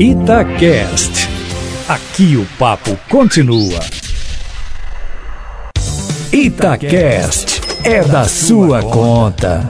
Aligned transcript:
Itacast. 0.00 1.26
Aqui 1.88 2.36
o 2.36 2.46
papo 2.56 2.96
continua. 3.10 3.80
Itacast 6.32 7.60
é 7.84 8.04
da 8.04 8.28
sua 8.28 8.80
conta. 8.80 9.68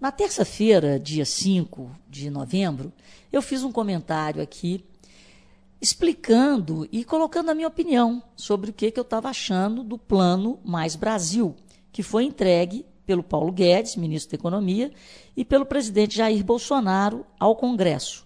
Na 0.00 0.10
terça-feira, 0.10 0.98
dia 0.98 1.24
5 1.24 1.88
de 2.10 2.28
novembro, 2.28 2.92
eu 3.32 3.40
fiz 3.40 3.62
um 3.62 3.70
comentário 3.70 4.42
aqui 4.42 4.84
explicando 5.80 6.88
e 6.90 7.04
colocando 7.04 7.50
a 7.50 7.54
minha 7.54 7.68
opinião 7.68 8.20
sobre 8.34 8.70
o 8.70 8.72
que, 8.72 8.90
que 8.90 8.98
eu 8.98 9.02
estava 9.02 9.28
achando 9.28 9.84
do 9.84 9.96
Plano 9.96 10.58
Mais 10.64 10.96
Brasil, 10.96 11.54
que 11.92 12.02
foi 12.02 12.24
entregue 12.24 12.84
pelo 13.06 13.22
Paulo 13.22 13.52
Guedes, 13.52 13.94
ministro 13.94 14.36
da 14.36 14.40
Economia, 14.40 14.90
e 15.36 15.44
pelo 15.44 15.64
presidente 15.64 16.16
Jair 16.16 16.42
Bolsonaro 16.42 17.24
ao 17.38 17.54
Congresso. 17.54 18.23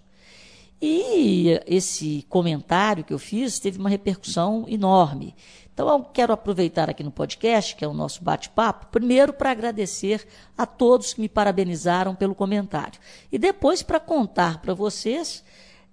E 0.81 1.61
esse 1.67 2.25
comentário 2.29 3.05
que 3.05 3.13
eu 3.13 3.19
fiz 3.19 3.59
teve 3.59 3.79
uma 3.79 3.89
repercussão 3.89 4.65
enorme. 4.69 5.35
Então, 5.75 5.89
eu 5.89 6.05
quero 6.05 6.33
aproveitar 6.33 6.91
aqui 6.91 7.05
no 7.05 7.11
podcast, 7.11 7.75
que 7.77 7.85
é 7.85 7.89
o 7.89 7.95
nosso 7.95 8.23
bate-papo, 8.23 8.87
primeiro 8.87 9.33
para 9.33 9.51
agradecer 9.51 10.27
a 10.57 10.67
todos 10.67 11.15
que 11.15 11.21
me 11.21 11.29
parabenizaram 11.29 12.15
pelo 12.15 12.35
comentário. 12.35 13.01
E 13.31 13.39
depois 13.39 13.83
para 13.83 14.01
contar 14.01 14.61
para 14.61 14.75
vocês 14.75 15.45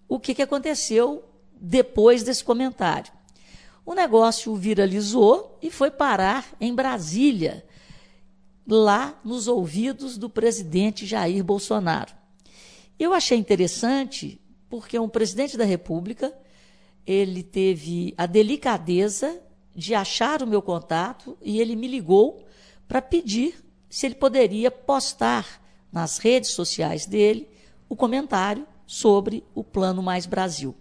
o 0.08 0.20
que, 0.20 0.34
que 0.34 0.41
aconteceu 0.41 1.24
depois 1.60 2.24
desse 2.24 2.44
comentário. 2.44 3.12
O 3.86 3.94
negócio 3.94 4.55
viralizou 4.55 5.58
e 5.62 5.70
foi 5.70 5.91
parar 5.91 6.46
em 6.60 6.74
Brasília, 6.74 7.63
lá 8.68 9.20
nos 9.24 9.48
ouvidos 9.48 10.18
do 10.18 10.27
presidente 10.30 11.05
Jair 11.05 11.44
Bolsonaro. 11.44 12.12
Eu 12.98 13.13
achei 13.13 13.38
interessante 13.38 14.41
porque 14.76 15.00
um 15.00 15.08
presidente 15.08 15.56
da 15.56 15.64
República 15.64 16.34
ele 17.08 17.42
teve 17.42 18.13
a 18.18 18.26
delicadeza 18.26 19.41
de 19.74 19.96
achar 19.96 20.44
o 20.44 20.48
meu 20.48 20.62
contato 20.62 21.38
e 21.41 21.62
ele 21.62 21.77
me 21.77 21.88
ligou 21.88 22.46
para 22.86 23.02
pedir 23.02 23.64
se 23.90 24.05
ele 24.05 24.16
poderia 24.16 24.70
postar 24.70 25.64
nas 25.94 26.18
redes 26.18 26.49
sociais 26.49 27.05
dele 27.05 27.48
o 27.88 27.96
comentário 27.96 28.68
sobre 28.86 29.46
o 29.55 29.64
Plano 29.64 30.04
Mais 30.04 30.26
Brasil. 30.26 30.76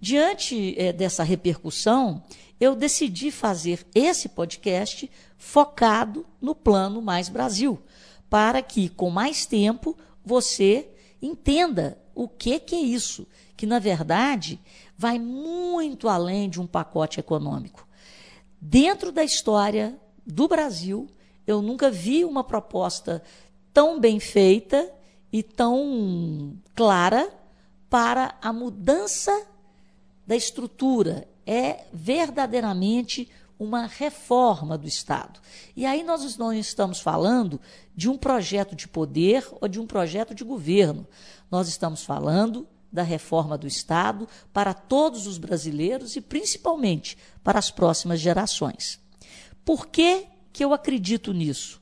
Diante 0.00 0.74
é, 0.76 0.92
dessa 0.92 1.22
repercussão, 1.22 2.24
eu 2.58 2.74
decidi 2.74 3.30
fazer 3.30 3.86
esse 3.94 4.30
podcast 4.30 5.08
focado 5.36 6.26
no 6.40 6.56
Plano 6.56 7.00
Mais 7.00 7.28
Brasil, 7.28 7.80
para 8.28 8.60
que, 8.62 8.88
com 8.88 9.10
mais 9.10 9.46
tempo, 9.46 9.96
você 10.24 10.88
entenda 11.22 11.96
o 12.14 12.28
que, 12.28 12.58
que 12.58 12.74
é 12.74 12.80
isso, 12.80 13.26
que 13.56 13.64
na 13.64 13.78
verdade 13.78 14.60
vai 14.98 15.18
muito 15.18 16.08
além 16.08 16.50
de 16.50 16.60
um 16.60 16.66
pacote 16.66 17.20
econômico. 17.20 17.88
Dentro 18.60 19.10
da 19.10 19.24
história 19.24 19.98
do 20.26 20.46
Brasil, 20.48 21.08
eu 21.46 21.62
nunca 21.62 21.90
vi 21.90 22.24
uma 22.24 22.44
proposta 22.44 23.22
tão 23.72 23.98
bem 23.98 24.20
feita 24.20 24.92
e 25.32 25.42
tão 25.42 26.56
clara 26.74 27.32
para 27.88 28.36
a 28.40 28.52
mudança 28.52 29.46
da 30.26 30.36
estrutura, 30.36 31.28
é 31.46 31.84
verdadeiramente 31.92 33.28
uma 33.62 33.86
reforma 33.86 34.76
do 34.76 34.88
Estado. 34.88 35.40
E 35.76 35.86
aí 35.86 36.02
nós 36.02 36.36
não 36.36 36.52
estamos 36.52 37.00
falando 37.00 37.60
de 37.94 38.10
um 38.10 38.18
projeto 38.18 38.74
de 38.74 38.88
poder 38.88 39.46
ou 39.60 39.68
de 39.68 39.78
um 39.78 39.86
projeto 39.86 40.34
de 40.34 40.42
governo. 40.42 41.06
Nós 41.48 41.68
estamos 41.68 42.02
falando 42.02 42.66
da 42.92 43.04
reforma 43.04 43.56
do 43.56 43.66
Estado 43.66 44.28
para 44.52 44.74
todos 44.74 45.28
os 45.28 45.38
brasileiros 45.38 46.16
e 46.16 46.20
principalmente 46.20 47.16
para 47.44 47.58
as 47.58 47.70
próximas 47.70 48.20
gerações. 48.20 49.00
Por 49.64 49.86
que, 49.86 50.26
que 50.52 50.64
eu 50.64 50.74
acredito 50.74 51.32
nisso? 51.32 51.80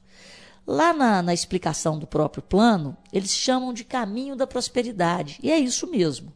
Lá 0.67 0.93
na, 0.93 1.23
na 1.23 1.33
explicação 1.33 1.99
do 1.99 2.07
próprio 2.07 2.43
plano, 2.43 2.95
eles 3.11 3.33
chamam 3.33 3.73
de 3.73 3.85
caminho 3.85 4.37
da 4.37 4.47
prosperidade. 4.47 5.39
E 5.43 5.51
é 5.51 5.59
isso 5.59 5.91
mesmo. 5.91 6.33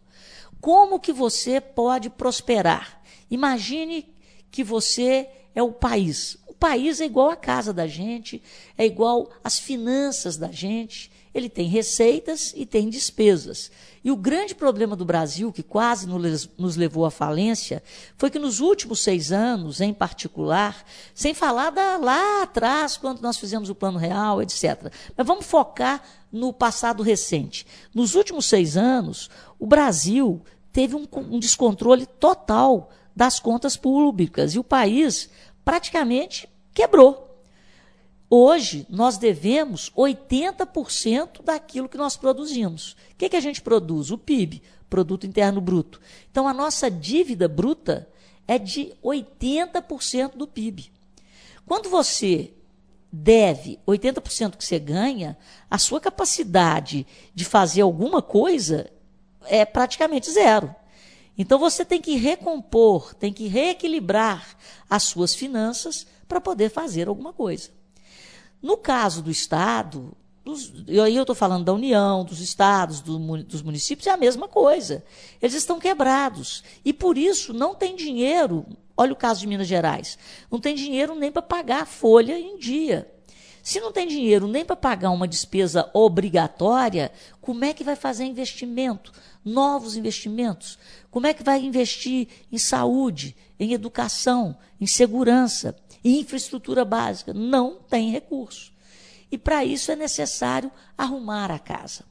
Como 0.59 0.99
que 0.99 1.13
você 1.13 1.61
pode 1.61 2.09
prosperar? 2.09 3.01
Imagine 3.31 4.14
que 4.55 4.63
você 4.63 5.29
é 5.53 5.61
o 5.61 5.73
país. 5.73 6.39
O 6.47 6.55
país 6.55 7.01
é 7.01 7.05
igual 7.05 7.29
a 7.29 7.35
casa 7.35 7.73
da 7.73 7.89
gente, 7.89 8.41
é 8.79 8.87
igual 8.87 9.29
às 9.43 9.59
finanças 9.59 10.37
da 10.37 10.47
gente. 10.53 11.11
Ele 11.35 11.49
tem 11.49 11.67
receitas 11.67 12.55
e 12.57 12.65
tem 12.65 12.89
despesas. 12.89 13.73
E 14.05 14.13
o 14.13 14.17
grande 14.17 14.55
problema 14.55 14.95
do 14.95 15.05
Brasil, 15.05 15.53
que 15.53 15.65
quase 15.65 16.07
nos 16.07 16.77
levou 16.77 17.05
à 17.05 17.11
falência, 17.11 17.83
foi 18.17 18.31
que 18.31 18.39
nos 18.39 18.61
últimos 18.61 19.01
seis 19.01 19.33
anos, 19.33 19.81
em 19.81 19.93
particular, 19.93 20.85
sem 21.13 21.35
falar 21.35 21.71
da, 21.71 21.97
lá 21.97 22.43
atrás, 22.45 22.97
quando 22.97 23.21
nós 23.21 23.37
fizemos 23.37 23.69
o 23.69 23.75
Plano 23.75 23.99
Real, 23.99 24.41
etc. 24.41 24.93
Mas 25.17 25.27
vamos 25.27 25.47
focar 25.47 26.01
no 26.31 26.53
passado 26.53 27.03
recente. 27.03 27.67
Nos 27.93 28.15
últimos 28.15 28.47
seis 28.47 28.77
anos, 28.77 29.29
o 29.59 29.67
Brasil 29.67 30.41
teve 30.73 30.95
um, 30.95 31.09
um 31.13 31.41
descontrole 31.41 32.07
total 32.07 32.89
das 33.15 33.39
contas 33.39 33.77
públicas 33.77 34.55
e 34.55 34.59
o 34.59 34.65
país 34.65 35.31
praticamente 35.65 36.49
quebrou. 36.73 37.25
Hoje, 38.29 38.87
nós 38.89 39.17
devemos 39.17 39.91
80% 39.97 41.43
daquilo 41.45 41.89
que 41.89 41.97
nós 41.97 42.17
produzimos. 42.17 42.93
O 43.13 43.17
que, 43.19 43.29
que 43.29 43.37
a 43.37 43.41
gente 43.41 43.63
produz? 43.63 44.11
O 44.11 44.19
PIB, 44.19 44.63
Produto 44.91 45.27
Interno 45.27 45.61
Bruto. 45.61 46.01
Então, 46.31 46.49
a 46.49 46.53
nossa 46.53 46.91
dívida 46.91 47.47
bruta 47.47 48.09
é 48.47 48.59
de 48.59 48.93
80% 49.03 50.37
do 50.37 50.47
PIB. 50.47 50.91
Quando 51.67 51.89
você 51.89 52.53
deve 53.13 53.79
80% 53.87 54.57
que 54.57 54.65
você 54.65 54.79
ganha, 54.79 55.39
a 55.71 55.79
sua 55.79 56.01
capacidade 56.01 57.07
de 57.35 57.45
fazer 57.45 57.83
alguma 57.83 58.21
coisa 58.21 58.91
é 59.45 59.65
praticamente 59.65 60.31
zero. 60.31 60.75
Então 61.37 61.59
você 61.59 61.85
tem 61.85 62.01
que 62.01 62.17
recompor, 62.17 63.15
tem 63.15 63.33
que 63.33 63.47
reequilibrar 63.47 64.57
as 64.89 65.03
suas 65.05 65.35
finanças 65.35 66.07
para 66.29 66.41
poder 66.41 66.71
fazer 66.71 67.09
alguma 67.09 67.33
coisa. 67.33 67.71
No 68.63 68.77
caso 68.77 69.21
do 69.21 69.31
Estado, 69.31 70.17
dos, 70.45 70.73
aí 70.89 71.17
eu 71.17 71.23
estou 71.23 71.35
falando 71.35 71.65
da 71.65 71.73
União, 71.73 72.25
dos 72.25 72.41
estados, 72.41 73.01
do, 73.01 73.19
dos 73.43 73.63
municípios, 73.63 74.07
é 74.07 74.11
a 74.11 74.17
mesma 74.17 74.47
coisa. 74.47 75.05
Eles 75.41 75.55
estão 75.55 75.79
quebrados. 75.79 76.63
E 76.85 76.93
por 76.93 77.17
isso 77.17 77.53
não 77.53 77.75
tem 77.75 77.97
dinheiro. 77.97 78.67
Olha 78.97 79.13
o 79.13 79.17
caso 79.17 79.41
de 79.41 79.47
Minas 79.47 79.67
Gerais. 79.67 80.19
Não 80.51 80.61
tem 80.61 80.75
dinheiro 80.75 81.15
nem 81.15 81.33
para 81.33 81.43
pagar 81.43 81.83
a 81.83 81.87
folha 81.87 82.39
em 82.39 82.59
dia. 82.59 83.11
Se 83.65 83.81
não 83.81 83.91
tem 83.91 84.07
dinheiro 84.07 84.47
nem 84.47 84.63
para 84.63 84.77
pagar 84.77 85.11
uma 85.11 85.27
despesa 85.27 85.91
obrigatória, 85.95 87.11
como 87.41 87.65
é 87.65 87.73
que 87.73 87.83
vai 87.83 87.97
fazer 87.97 88.25
investimento? 88.25 89.11
Novos 89.43 89.97
investimentos? 89.97 90.79
Como 91.11 91.27
é 91.27 91.33
que 91.33 91.43
vai 91.43 91.65
investir 91.65 92.29
em 92.53 92.59
saúde, 92.59 93.35
em 93.59 93.73
educação, 93.73 94.55
em 94.79 94.87
segurança, 94.87 95.75
em 96.05 96.21
infraestrutura 96.21 96.85
básica? 96.85 97.33
Não 97.33 97.77
tem 97.77 98.11
recurso. 98.11 98.71
E 99.33 99.39
para 99.39 99.65
isso 99.65 99.91
é 99.91 99.97
necessário 99.97 100.71
arrumar 100.97 101.51
a 101.51 101.59
casa. 101.59 102.05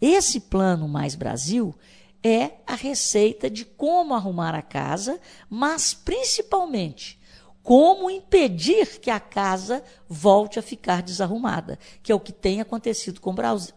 Esse 0.00 0.40
plano 0.40 0.88
Mais 0.88 1.14
Brasil 1.14 1.74
é 2.22 2.52
a 2.66 2.74
receita 2.74 3.50
de 3.50 3.66
como 3.66 4.14
arrumar 4.14 4.54
a 4.54 4.62
casa, 4.62 5.20
mas 5.50 5.92
principalmente 5.92 7.22
como 7.64 8.10
impedir 8.10 9.00
que 9.00 9.10
a 9.10 9.18
casa 9.18 9.82
volte 10.06 10.58
a 10.58 10.62
ficar 10.62 11.02
desarrumada, 11.02 11.78
que 12.02 12.12
é 12.12 12.14
o 12.14 12.20
que 12.20 12.30
tem 12.30 12.60
acontecido 12.60 13.22
com 13.22 13.30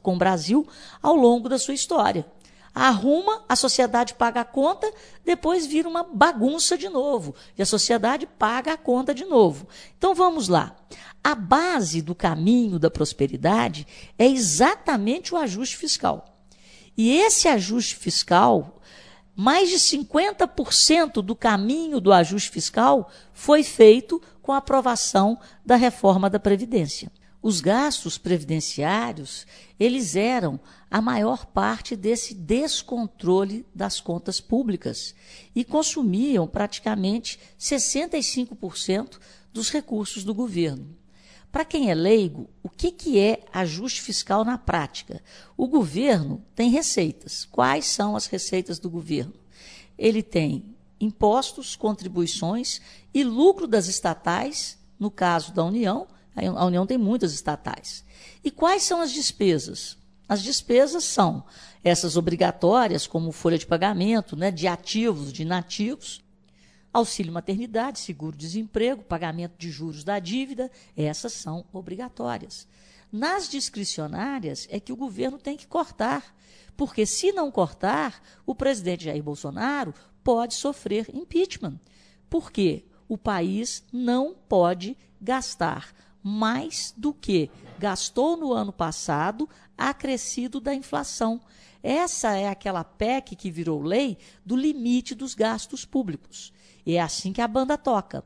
o 0.04 0.18
Brasil 0.18 0.68
ao 1.02 1.16
longo 1.16 1.48
da 1.48 1.58
sua 1.58 1.74
história. 1.74 2.28
Arruma, 2.76 3.46
a 3.48 3.56
sociedade 3.56 4.14
paga 4.14 4.42
a 4.42 4.46
conta, 4.46 4.94
depois 5.26 5.66
vira 5.66 5.88
uma 5.88 6.04
bagunça 6.04 6.78
de 6.78 6.90
novo, 6.90 7.34
e 7.58 7.62
a 7.62 7.66
sociedade 7.66 8.28
paga 8.28 8.74
a 8.74 8.78
conta 8.78 9.16
de 9.16 9.24
novo. 9.24 9.66
Então 9.98 10.14
vamos 10.14 10.50
lá. 10.50 10.76
A 11.24 11.34
base 11.34 12.02
do 12.02 12.14
caminho 12.14 12.78
da 12.78 12.92
prosperidade 12.92 13.88
é 14.20 14.28
exatamente 14.28 15.34
o 15.34 15.38
ajuste 15.38 15.78
fiscal. 15.78 16.44
E 16.98 17.18
esse 17.18 17.48
ajuste 17.48 17.96
fiscal 17.96 18.77
mais 19.40 19.70
de 19.70 19.76
50% 19.76 21.22
do 21.22 21.36
caminho 21.36 22.02
do 22.02 22.12
ajuste 22.12 22.50
fiscal 22.50 23.12
foi 23.32 23.62
feito 23.62 24.20
com 24.42 24.52
a 24.52 24.58
aprovação 24.58 25.40
da 25.64 25.76
reforma 25.76 26.28
da 26.28 26.40
Previdência. 26.40 27.12
Os 27.40 27.62
gastos 27.62 28.18
previdenciários, 28.18 29.46
eles 29.80 30.16
eram 30.16 30.60
a 30.90 31.00
maior 31.00 31.46
parte 31.46 31.96
desse 31.96 32.34
descontrole 32.34 33.64
das 33.76 34.02
contas 34.02 34.42
públicas 34.42 35.14
e 35.56 35.64
consumiam 35.64 36.48
praticamente 36.48 37.40
65% 37.60 39.20
dos 39.54 39.70
recursos 39.70 40.24
do 40.24 40.34
governo. 40.34 40.97
Para 41.58 41.66
quem 41.66 41.90
é 41.90 41.96
leigo, 41.96 42.48
o 42.62 42.70
que, 42.70 42.92
que 42.92 43.18
é 43.18 43.44
ajuste 43.52 44.00
fiscal 44.04 44.46
na 44.46 44.60
prática? 44.60 45.24
O 45.58 45.68
governo 45.68 46.46
tem 46.54 46.70
receitas. 46.70 47.46
Quais 47.46 47.88
são 47.88 48.16
as 48.16 48.28
receitas 48.28 48.78
do 48.78 48.92
governo? 48.92 49.34
Ele 49.98 50.22
tem 50.22 50.76
impostos, 51.02 51.76
contribuições 51.76 52.80
e 53.12 53.24
lucro 53.24 53.66
das 53.66 53.88
estatais, 53.88 54.78
no 55.00 55.10
caso 55.10 55.52
da 55.52 55.64
União, 55.64 56.06
a 56.36 56.64
União 56.64 56.86
tem 56.86 57.00
muitas 57.00 57.34
estatais. 57.34 58.06
E 58.44 58.52
quais 58.52 58.84
são 58.84 59.02
as 59.02 59.12
despesas? 59.12 59.98
As 60.30 60.44
despesas 60.44 61.06
são 61.06 61.44
essas 61.84 62.16
obrigatórias, 62.16 63.08
como 63.08 63.32
folha 63.32 63.58
de 63.58 63.66
pagamento, 63.66 64.36
né, 64.36 64.52
de 64.52 64.68
ativos, 64.68 65.34
de 65.34 65.42
inativos, 65.42 66.22
auxílio 66.98 67.32
maternidade, 67.32 68.00
seguro-desemprego, 68.00 69.04
pagamento 69.04 69.56
de 69.58 69.70
juros 69.70 70.04
da 70.04 70.18
dívida, 70.18 70.72
essas 70.96 71.32
são 71.34 71.64
obrigatórias. 71.72 72.68
Nas 73.12 73.48
discricionárias 73.48 74.68
é 74.72 74.80
que 74.80 74.92
o 74.92 74.98
governo 74.98 75.38
tem 75.38 75.56
que 75.56 75.68
cortar, 75.68 76.36
porque 76.76 77.06
se 77.06 77.32
não 77.32 77.52
cortar, 77.52 78.22
o 78.46 78.56
presidente 78.56 79.06
Jair 79.06 79.24
Bolsonaro 79.24 79.94
pode 80.24 80.56
sofrer 80.56 81.08
impeachment. 81.14 81.80
Por 82.30 82.52
quê? 82.52 82.84
O 83.08 83.18
país 83.18 83.84
não 83.94 84.36
pode 84.50 84.98
gastar 85.22 85.94
mais 86.22 86.94
do 86.98 87.14
que 87.14 87.50
gastou 87.80 88.36
no 88.36 88.52
ano 88.52 88.74
passado, 88.74 89.48
acrescido 89.78 90.60
da 90.60 90.74
inflação. 90.74 91.40
Essa 91.82 92.36
é 92.36 92.50
aquela 92.50 92.84
PEC 92.84 93.36
que 93.36 93.52
virou 93.52 93.82
lei 93.82 94.18
do 94.44 94.56
limite 94.56 95.14
dos 95.16 95.34
gastos 95.36 95.86
públicos. 95.86 96.52
É 96.96 97.02
assim 97.02 97.34
que 97.34 97.42
a 97.42 97.48
banda 97.48 97.78
toca. 97.78 98.24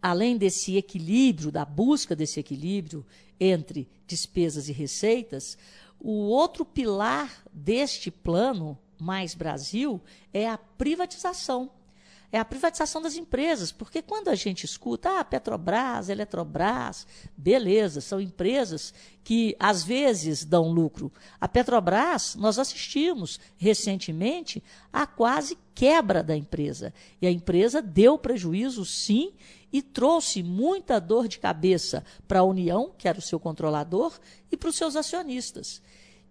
Além 0.00 0.36
desse 0.36 0.76
equilíbrio, 0.76 1.50
da 1.50 1.64
busca 1.64 2.16
desse 2.16 2.40
equilíbrio 2.40 3.04
entre 3.38 3.88
despesas 4.06 4.68
e 4.68 4.72
receitas, 4.72 5.58
o 6.00 6.12
outro 6.12 6.64
pilar 6.64 7.44
deste 7.52 8.10
plano, 8.10 8.78
Mais 8.98 9.34
Brasil, 9.34 10.00
é 10.32 10.48
a 10.48 10.56
privatização 10.56 11.70
é 12.30 12.38
a 12.38 12.44
privatização 12.44 13.00
das 13.00 13.16
empresas, 13.16 13.72
porque 13.72 14.02
quando 14.02 14.28
a 14.28 14.34
gente 14.34 14.64
escuta, 14.64 15.18
ah, 15.18 15.24
Petrobras, 15.24 16.08
Eletrobras, 16.08 17.06
beleza, 17.36 18.00
são 18.00 18.20
empresas 18.20 18.92
que 19.24 19.56
às 19.58 19.82
vezes 19.82 20.44
dão 20.44 20.70
lucro. 20.70 21.10
A 21.40 21.48
Petrobras, 21.48 22.34
nós 22.34 22.58
assistimos 22.58 23.40
recentemente 23.56 24.62
a 24.92 25.06
quase 25.06 25.56
quebra 25.74 26.22
da 26.22 26.36
empresa. 26.36 26.92
E 27.20 27.26
a 27.26 27.30
empresa 27.30 27.80
deu 27.80 28.18
prejuízo, 28.18 28.84
sim, 28.84 29.32
e 29.72 29.80
trouxe 29.80 30.42
muita 30.42 30.98
dor 31.00 31.28
de 31.28 31.38
cabeça 31.38 32.04
para 32.26 32.40
a 32.40 32.44
União, 32.44 32.92
que 32.96 33.08
era 33.08 33.18
o 33.18 33.22
seu 33.22 33.40
controlador, 33.40 34.18
e 34.52 34.56
para 34.56 34.68
os 34.68 34.76
seus 34.76 34.96
acionistas 34.96 35.80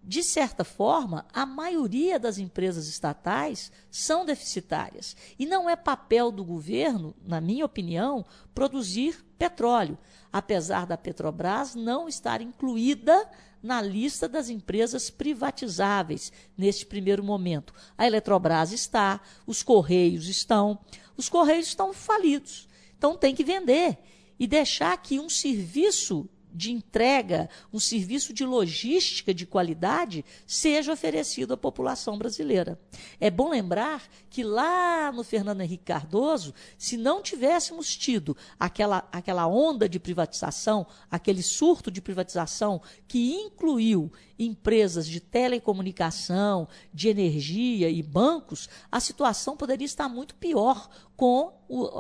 de 0.08 0.24
certa 0.24 0.64
forma, 0.64 1.26
a 1.34 1.46
maioria 1.46 2.18
das 2.18 2.38
empresas 2.38 2.88
estatais 2.88 3.70
são 3.92 4.26
deficitárias. 4.26 5.18
E 5.38 5.46
não 5.46 5.70
é 5.70 5.76
papel 5.76 6.32
do 6.32 6.46
governo, 6.46 7.14
na 7.26 7.42
minha 7.42 7.66
opinião, 7.66 8.26
produzir 8.56 9.26
petróleo, 9.38 9.98
apesar 10.32 10.86
da 10.86 10.98
Petrobras 10.98 11.76
não 11.76 12.08
estar 12.08 12.42
incluída 12.42 13.30
na 13.62 13.82
lista 13.82 14.30
das 14.30 14.48
empresas 14.48 15.10
privatizáveis 15.10 16.32
neste 16.58 16.86
primeiro 16.86 17.22
momento. 17.22 17.74
A 17.98 18.08
Eletrobras 18.08 18.72
está, 18.72 19.20
os 19.46 19.62
Correios 19.62 20.30
estão, 20.30 20.80
os 21.18 21.28
Correios 21.28 21.68
estão 21.68 21.92
falidos. 21.92 22.66
Então 22.98 23.18
tem 23.18 23.36
que 23.36 23.44
vender 23.44 23.98
e 24.40 24.48
deixar 24.48 24.96
que 25.02 25.20
um 25.20 25.30
serviço 25.30 26.30
de 26.58 26.72
entrega, 26.72 27.48
um 27.72 27.80
serviço 27.80 28.34
de 28.34 28.44
logística 28.44 29.32
de 29.32 29.46
qualidade 29.46 30.26
seja 30.48 30.92
oferecido 30.92 31.54
à 31.54 31.58
população 31.58 32.18
brasileira. 32.18 32.80
É 33.20 33.30
bom 33.30 33.52
lembrar 33.52 34.04
que 34.28 34.44
lá 34.44 35.12
no 35.12 35.24
Fernando 35.24 35.62
Henrique 35.62 35.86
Cardoso, 35.86 36.56
se 36.76 36.98
não 36.98 37.22
tivéssemos 37.22 37.96
tido 37.96 38.36
aquela, 38.60 39.08
aquela 39.12 39.46
onda 39.46 39.88
de 39.88 40.00
privatização, 40.00 40.88
aquele 41.12 41.44
surto 41.44 41.92
de 41.92 42.02
privatização 42.02 42.82
que 43.08 43.34
incluiu 43.36 44.12
empresas 44.40 45.08
de 45.08 45.20
telecomunicação, 45.20 46.68
de 46.92 47.08
energia 47.08 47.90
e 47.90 48.02
bancos, 48.02 48.68
a 48.92 49.00
situação 49.00 49.56
poderia 49.56 49.86
estar 49.86 50.10
muito 50.10 50.36
pior 50.36 50.90
com 51.18 51.52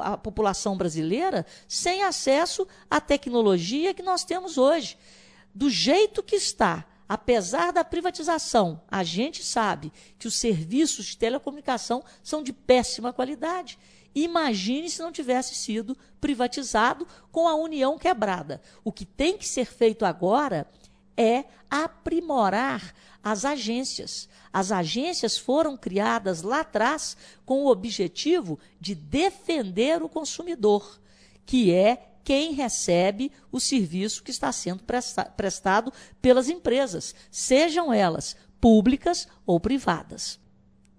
a 0.02 0.16
população 0.16 0.78
brasileira 0.78 1.46
sem 1.68 2.04
acesso 2.04 2.66
à 2.90 3.02
tecnologia 3.02 3.94
que 3.94 4.04
nós 4.04 4.24
temos 4.24 4.58
hoje. 4.58 4.98
Do 5.54 5.70
jeito 5.70 6.22
que 6.22 6.36
está, 6.36 6.86
apesar 7.10 7.74
da 7.74 7.84
privatização, 7.84 8.80
a 8.88 9.04
gente 9.04 9.44
sabe 9.44 9.92
que 10.20 10.28
os 10.28 10.36
serviços 10.36 11.08
de 11.08 11.18
telecomunicação 11.18 12.04
são 12.22 12.44
de 12.44 12.54
péssima 12.54 13.12
qualidade. 13.12 13.80
Imagine 14.14 14.90
se 14.90 15.02
não 15.02 15.12
tivesse 15.12 15.56
sido 15.56 15.98
privatizado 16.22 17.08
com 17.32 17.48
a 17.48 17.56
União 17.56 17.98
quebrada. 17.98 18.62
O 18.84 18.92
que 18.92 19.06
tem 19.06 19.36
que 19.36 19.48
ser 19.48 19.66
feito 19.66 20.06
agora 20.06 20.68
é 21.18 21.46
aprimorar 21.70 22.94
as 23.32 23.44
agências. 23.44 24.30
As 24.54 24.72
agências 24.72 25.38
foram 25.38 25.76
criadas 25.76 26.42
lá 26.42 26.62
atrás 26.62 27.18
com 27.46 27.64
o 27.64 27.68
objetivo 27.68 28.58
de 28.80 28.96
defender 28.96 30.02
o 30.02 30.10
consumidor, 30.10 31.00
que 31.46 31.74
é 31.74 32.12
quem 32.24 32.54
recebe 32.54 33.32
o 33.52 33.60
serviço 33.60 34.24
que 34.24 34.32
está 34.32 34.52
sendo 34.52 34.84
prestado 35.36 35.94
pelas 36.22 36.50
empresas, 36.50 37.16
sejam 37.32 37.94
elas 37.94 38.36
públicas 38.60 39.28
ou 39.46 39.60
privadas. 39.60 40.40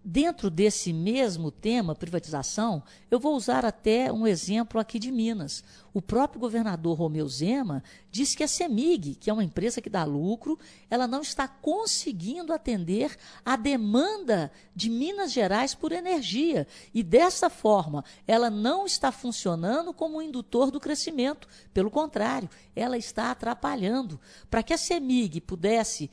Dentro 0.05 0.49
desse 0.49 0.93
mesmo 0.93 1.51
tema, 1.51 1.95
privatização, 1.95 2.83
eu 3.11 3.19
vou 3.19 3.35
usar 3.35 3.65
até 3.65 4.13
um 4.13 4.27
exemplo 4.27 4.81
aqui 4.81 4.99
de 4.99 5.11
Minas. 5.11 5.63
O 5.93 6.01
próprio 6.01 6.41
governador 6.41 6.97
Romeu 6.97 7.29
Zema 7.29 7.83
disse 8.11 8.37
que 8.37 8.45
a 8.45 8.49
CEMIG, 8.49 9.17
que 9.17 9.29
é 9.29 9.33
uma 9.33 9.43
empresa 9.43 9.81
que 9.81 9.91
dá 9.91 10.05
lucro, 10.05 10.57
ela 10.89 11.09
não 11.09 11.21
está 11.21 11.49
conseguindo 11.49 12.53
atender 12.53 13.17
a 13.45 13.57
demanda 13.57 14.53
de 14.75 14.89
Minas 14.89 15.33
Gerais 15.33 15.75
por 15.75 15.91
energia. 15.91 16.67
E 16.95 17.03
dessa 17.03 17.51
forma, 17.51 18.05
ela 18.27 18.49
não 18.49 18.87
está 18.87 19.11
funcionando 19.11 19.93
como 19.93 20.19
um 20.19 20.23
indutor 20.23 20.71
do 20.71 20.79
crescimento. 20.79 21.49
Pelo 21.75 21.91
contrário, 21.91 22.49
ela 22.75 22.97
está 22.97 23.33
atrapalhando. 23.33 24.21
Para 24.49 24.63
que 24.63 24.73
a 24.73 24.79
CEMIG 24.79 25.41
pudesse 25.41 26.09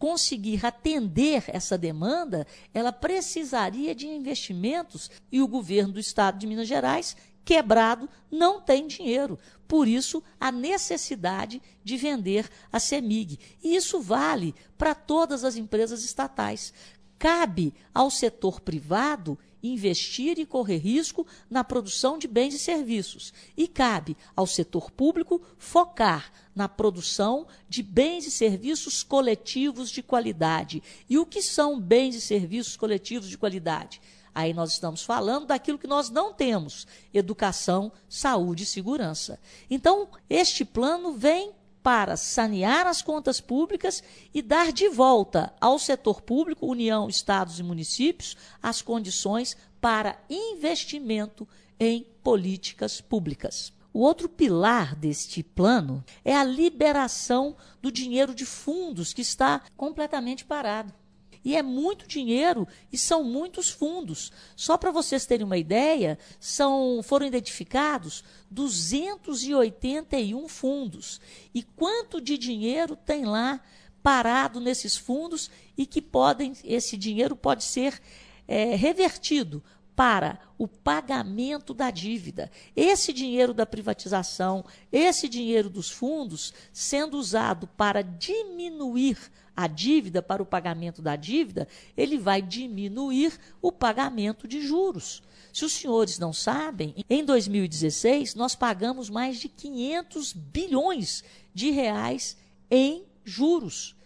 conseguir 0.00 0.64
atender 0.64 1.44
essa 1.48 1.76
demanda, 1.76 2.46
ela 2.72 2.90
precisaria 2.90 3.94
de 3.94 4.08
investimentos 4.08 5.10
e 5.30 5.42
o 5.42 5.46
governo 5.46 5.92
do 5.92 6.00
estado 6.00 6.38
de 6.38 6.46
Minas 6.46 6.66
Gerais, 6.66 7.14
quebrado, 7.44 8.08
não 8.30 8.62
tem 8.62 8.86
dinheiro. 8.86 9.38
Por 9.68 9.86
isso, 9.86 10.22
a 10.40 10.50
necessidade 10.50 11.60
de 11.84 11.98
vender 11.98 12.48
a 12.72 12.80
CEMIG. 12.80 13.38
E 13.62 13.76
isso 13.76 14.00
vale 14.00 14.54
para 14.78 14.94
todas 14.94 15.44
as 15.44 15.56
empresas 15.56 16.02
estatais. 16.02 16.72
Cabe 17.18 17.74
ao 17.92 18.10
setor 18.10 18.58
privado 18.62 19.38
investir 19.62 20.38
e 20.38 20.46
correr 20.46 20.78
risco 20.78 21.26
na 21.48 21.62
produção 21.64 22.18
de 22.18 22.26
bens 22.26 22.54
e 22.54 22.58
serviços. 22.58 23.32
E 23.56 23.66
cabe 23.68 24.16
ao 24.34 24.46
setor 24.46 24.90
público 24.90 25.40
focar 25.58 26.32
na 26.54 26.68
produção 26.68 27.46
de 27.68 27.82
bens 27.82 28.26
e 28.26 28.30
serviços 28.30 29.02
coletivos 29.02 29.90
de 29.90 30.02
qualidade. 30.02 30.82
E 31.08 31.18
o 31.18 31.26
que 31.26 31.42
são 31.42 31.80
bens 31.80 32.14
e 32.14 32.20
serviços 32.20 32.76
coletivos 32.76 33.28
de 33.28 33.38
qualidade? 33.38 34.00
Aí 34.34 34.54
nós 34.54 34.72
estamos 34.72 35.02
falando 35.02 35.46
daquilo 35.46 35.78
que 35.78 35.86
nós 35.86 36.08
não 36.08 36.32
temos: 36.32 36.86
educação, 37.12 37.92
saúde 38.08 38.62
e 38.62 38.66
segurança. 38.66 39.40
Então, 39.68 40.08
este 40.28 40.64
plano 40.64 41.12
vem 41.12 41.52
para 41.82 42.16
sanear 42.16 42.86
as 42.86 43.02
contas 43.02 43.40
públicas 43.40 44.02
e 44.34 44.42
dar 44.42 44.72
de 44.72 44.88
volta 44.88 45.52
ao 45.60 45.78
setor 45.78 46.20
público, 46.20 46.66
União, 46.66 47.08
Estados 47.08 47.58
e 47.58 47.62
municípios, 47.62 48.36
as 48.62 48.82
condições 48.82 49.56
para 49.80 50.18
investimento 50.28 51.48
em 51.78 52.06
políticas 52.22 53.00
públicas. 53.00 53.72
O 53.92 54.00
outro 54.00 54.28
pilar 54.28 54.94
deste 54.94 55.42
plano 55.42 56.04
é 56.24 56.36
a 56.36 56.44
liberação 56.44 57.56
do 57.82 57.90
dinheiro 57.90 58.34
de 58.34 58.46
fundos 58.46 59.12
que 59.12 59.22
está 59.22 59.62
completamente 59.76 60.44
parado. 60.44 60.94
E 61.44 61.56
é 61.56 61.62
muito 61.62 62.06
dinheiro 62.06 62.68
e 62.92 62.98
são 62.98 63.24
muitos 63.24 63.70
fundos. 63.70 64.30
Só 64.54 64.76
para 64.76 64.90
vocês 64.90 65.24
terem 65.24 65.46
uma 65.46 65.56
ideia, 65.56 66.18
são, 66.38 67.02
foram 67.02 67.26
identificados 67.26 68.22
281 68.50 70.48
fundos. 70.48 71.20
E 71.54 71.62
quanto 71.62 72.20
de 72.20 72.36
dinheiro 72.36 72.94
tem 72.94 73.24
lá 73.24 73.60
parado 74.02 74.60
nesses 74.60 74.96
fundos 74.96 75.50
e 75.76 75.86
que 75.86 76.02
podem, 76.02 76.52
esse 76.64 76.96
dinheiro 76.96 77.36
pode 77.36 77.64
ser 77.64 78.00
é, 78.46 78.74
revertido 78.74 79.62
para 79.94 80.38
o 80.56 80.66
pagamento 80.66 81.74
da 81.74 81.90
dívida. 81.90 82.50
Esse 82.74 83.12
dinheiro 83.12 83.52
da 83.52 83.66
privatização, 83.66 84.64
esse 84.90 85.28
dinheiro 85.28 85.68
dos 85.68 85.90
fundos, 85.90 86.52
sendo 86.72 87.18
usado 87.18 87.66
para 87.66 88.02
diminuir 88.02 89.18
a 89.56 89.66
dívida, 89.66 90.22
para 90.22 90.42
o 90.42 90.46
pagamento 90.46 91.02
da 91.02 91.16
dívida, 91.16 91.68
ele 91.96 92.18
vai 92.18 92.40
diminuir 92.40 93.38
o 93.60 93.70
pagamento 93.70 94.48
de 94.48 94.62
juros. 94.62 95.22
Se 95.52 95.64
os 95.64 95.72
senhores 95.72 96.18
não 96.18 96.32
sabem, 96.32 96.94
em 97.08 97.24
2016 97.24 98.34
nós 98.34 98.54
pagamos 98.54 99.10
mais 99.10 99.38
de 99.38 99.48
500 99.48 100.32
bilhões 100.32 101.24
de 101.52 101.70
reais 101.70 102.36
em 102.70 103.04
juros. 103.24 103.96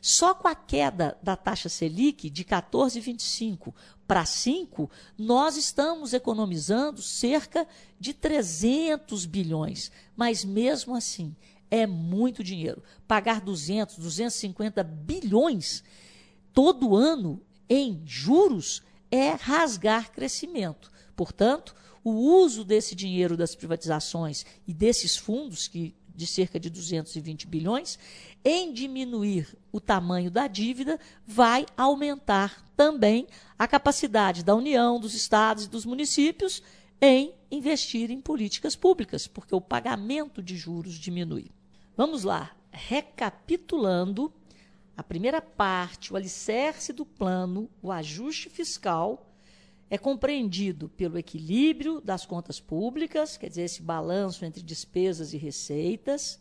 Só 0.00 0.34
com 0.34 0.46
a 0.48 0.54
queda 0.54 1.16
da 1.22 1.34
taxa 1.34 1.68
Selic 1.68 2.28
de 2.28 2.44
14,25 2.44 3.72
para 4.06 4.24
5, 4.24 4.90
nós 5.16 5.56
estamos 5.56 6.12
economizando 6.12 7.00
cerca 7.00 7.66
de 7.98 8.12
300 8.12 9.24
bilhões. 9.26 9.90
Mas 10.16 10.44
mesmo 10.44 10.94
assim, 10.94 11.34
é 11.70 11.86
muito 11.86 12.44
dinheiro. 12.44 12.82
Pagar 13.08 13.40
200, 13.40 13.96
250 13.98 14.82
bilhões 14.82 15.82
todo 16.52 16.94
ano 16.94 17.40
em 17.68 18.02
juros 18.04 18.82
é 19.10 19.30
rasgar 19.30 20.12
crescimento. 20.12 20.90
Portanto, 21.16 21.74
o 22.02 22.10
uso 22.10 22.64
desse 22.64 22.94
dinheiro 22.94 23.36
das 23.36 23.54
privatizações 23.54 24.44
e 24.66 24.74
desses 24.74 25.16
fundos, 25.16 25.66
que 25.66 25.94
de 26.14 26.26
cerca 26.26 26.60
de 26.60 26.70
220 26.70 27.46
bilhões, 27.46 27.98
em 28.44 28.72
diminuir 28.72 29.56
o 29.72 29.80
tamanho 29.80 30.30
da 30.30 30.46
dívida, 30.46 30.98
vai 31.26 31.66
aumentar 31.76 32.64
também 32.76 33.26
a 33.58 33.66
capacidade 33.66 34.44
da 34.44 34.54
União, 34.54 35.00
dos 35.00 35.14
estados 35.14 35.64
e 35.64 35.68
dos 35.68 35.84
municípios 35.84 36.62
em 37.00 37.34
investir 37.50 38.10
em 38.10 38.20
políticas 38.20 38.76
públicas, 38.76 39.26
porque 39.26 39.54
o 39.54 39.60
pagamento 39.60 40.42
de 40.42 40.56
juros 40.56 40.94
diminui. 40.94 41.50
Vamos 41.96 42.24
lá, 42.24 42.50
recapitulando 42.70 44.32
a 44.96 45.02
primeira 45.02 45.42
parte, 45.42 46.12
o 46.12 46.16
alicerce 46.16 46.92
do 46.92 47.04
plano, 47.04 47.68
o 47.82 47.90
ajuste 47.90 48.48
fiscal 48.48 49.33
é 49.90 49.98
compreendido 49.98 50.88
pelo 50.88 51.18
equilíbrio 51.18 52.00
das 52.00 52.24
contas 52.24 52.58
públicas, 52.58 53.36
quer 53.36 53.48
dizer, 53.48 53.62
esse 53.62 53.82
balanço 53.82 54.44
entre 54.44 54.62
despesas 54.62 55.32
e 55.34 55.36
receitas, 55.36 56.40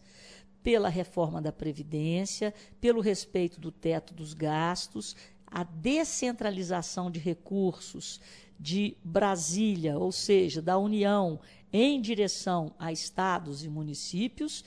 pela 0.63 0.87
reforma 0.87 1.41
da 1.41 1.51
Previdência, 1.51 2.53
pelo 2.79 3.01
respeito 3.01 3.59
do 3.59 3.69
teto 3.71 4.13
dos 4.13 4.33
gastos, 4.33 5.15
a 5.45 5.63
descentralização 5.63 7.11
de 7.11 7.19
recursos 7.19 8.19
de 8.59 8.95
Brasília, 9.03 9.99
ou 9.99 10.11
seja, 10.11 10.61
da 10.61 10.77
União, 10.77 11.39
em 11.71 11.99
direção 11.99 12.73
a 12.79 12.91
estados 12.91 13.63
e 13.63 13.69
municípios, 13.69 14.63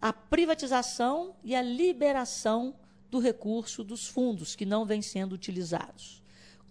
a 0.00 0.12
privatização 0.12 1.34
e 1.42 1.54
a 1.54 1.62
liberação 1.62 2.74
do 3.10 3.18
recurso 3.18 3.82
dos 3.82 4.06
fundos 4.06 4.54
que 4.54 4.66
não 4.66 4.84
vêm 4.84 5.00
sendo 5.00 5.32
utilizados. 5.32 6.21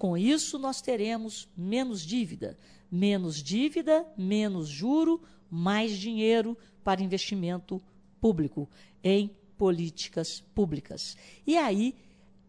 Com 0.02 0.18
isso, 0.18 0.58
nós 0.58 0.82
teremos 0.82 1.48
menos 1.56 2.02
dívida. 2.04 2.58
Menos 2.92 3.36
dívida, 3.36 4.04
menos 4.18 4.68
juro, 4.68 5.22
mais 5.48 5.96
dinheiro 5.96 6.58
para 6.84 7.04
investimento 7.04 7.80
público 8.20 8.68
em 9.04 9.30
políticas 9.56 10.42
públicas. 10.56 11.16
E 11.46 11.56
aí 11.56 11.94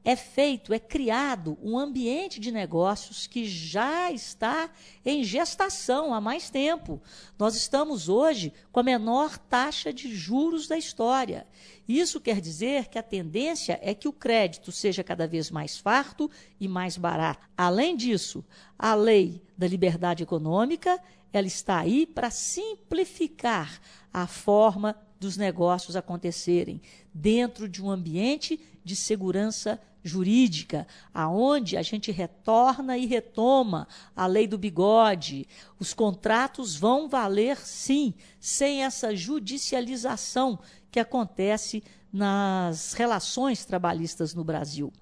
é 0.05 0.17
feito, 0.17 0.73
é 0.73 0.79
criado 0.79 1.57
um 1.63 1.79
ambiente 1.79 2.41
de 2.41 2.51
negócios 2.51 3.27
que 3.27 3.45
já 3.45 4.11
está 4.11 4.69
em 5.05 5.23
gestação 5.23 6.13
há 6.13 6.21
mais 6.21 6.51
tempo. 6.51 7.01
Nós 7.39 7.55
estamos 7.55 8.09
hoje 8.09 8.53
com 8.73 8.81
a 8.81 8.83
menor 8.83 9.39
taxa 9.39 9.93
de 9.93 10.15
juros 10.15 10.67
da 10.67 10.77
história. 10.77 11.47
Isso 11.87 12.21
quer 12.21 12.41
dizer 12.41 12.89
que 12.89 12.99
a 12.99 13.03
tendência 13.03 13.79
é 13.83 13.95
que 13.95 14.09
o 14.09 14.13
crédito 14.13 14.73
seja 14.73 15.05
cada 15.05 15.27
vez 15.27 15.51
mais 15.51 15.79
farto 15.79 16.31
e 16.59 16.67
mais 16.67 16.97
barato. 16.97 17.47
Além 17.57 17.97
disso, 17.97 18.45
a 18.79 18.95
lei 18.95 19.43
da 19.57 19.69
liberdade 19.69 20.23
econômica, 20.23 21.01
ela 21.33 21.47
está 21.47 21.79
aí 21.79 22.07
para 22.07 22.31
simplificar 22.31 23.81
a 24.13 24.27
forma 24.27 24.97
dos 25.19 25.37
negócios 25.37 25.95
acontecerem 25.95 26.83
dentro 27.15 27.69
de 27.69 27.83
um 27.83 27.89
ambiente 27.89 28.61
de 28.85 28.97
segurança 28.97 29.81
jurídica, 30.03 30.87
aonde 31.13 31.77
a 31.77 31.83
gente 31.83 32.11
retorna 32.11 32.99
e 32.99 33.07
retoma 33.07 33.87
a 34.15 34.27
lei 34.27 34.47
do 34.47 34.59
bigode. 34.59 35.47
Os 35.79 35.95
contratos 35.95 36.75
vão 36.75 37.09
valer 37.09 37.57
sim, 37.59 38.15
sem 38.41 38.85
essa 38.85 39.15
judicialização 39.15 40.59
que 40.91 41.01
acontece 41.01 41.83
nas 42.13 42.93
relações 42.93 43.65
trabalhistas 43.65 44.35
no 44.35 44.45
Brasil. 44.45 44.93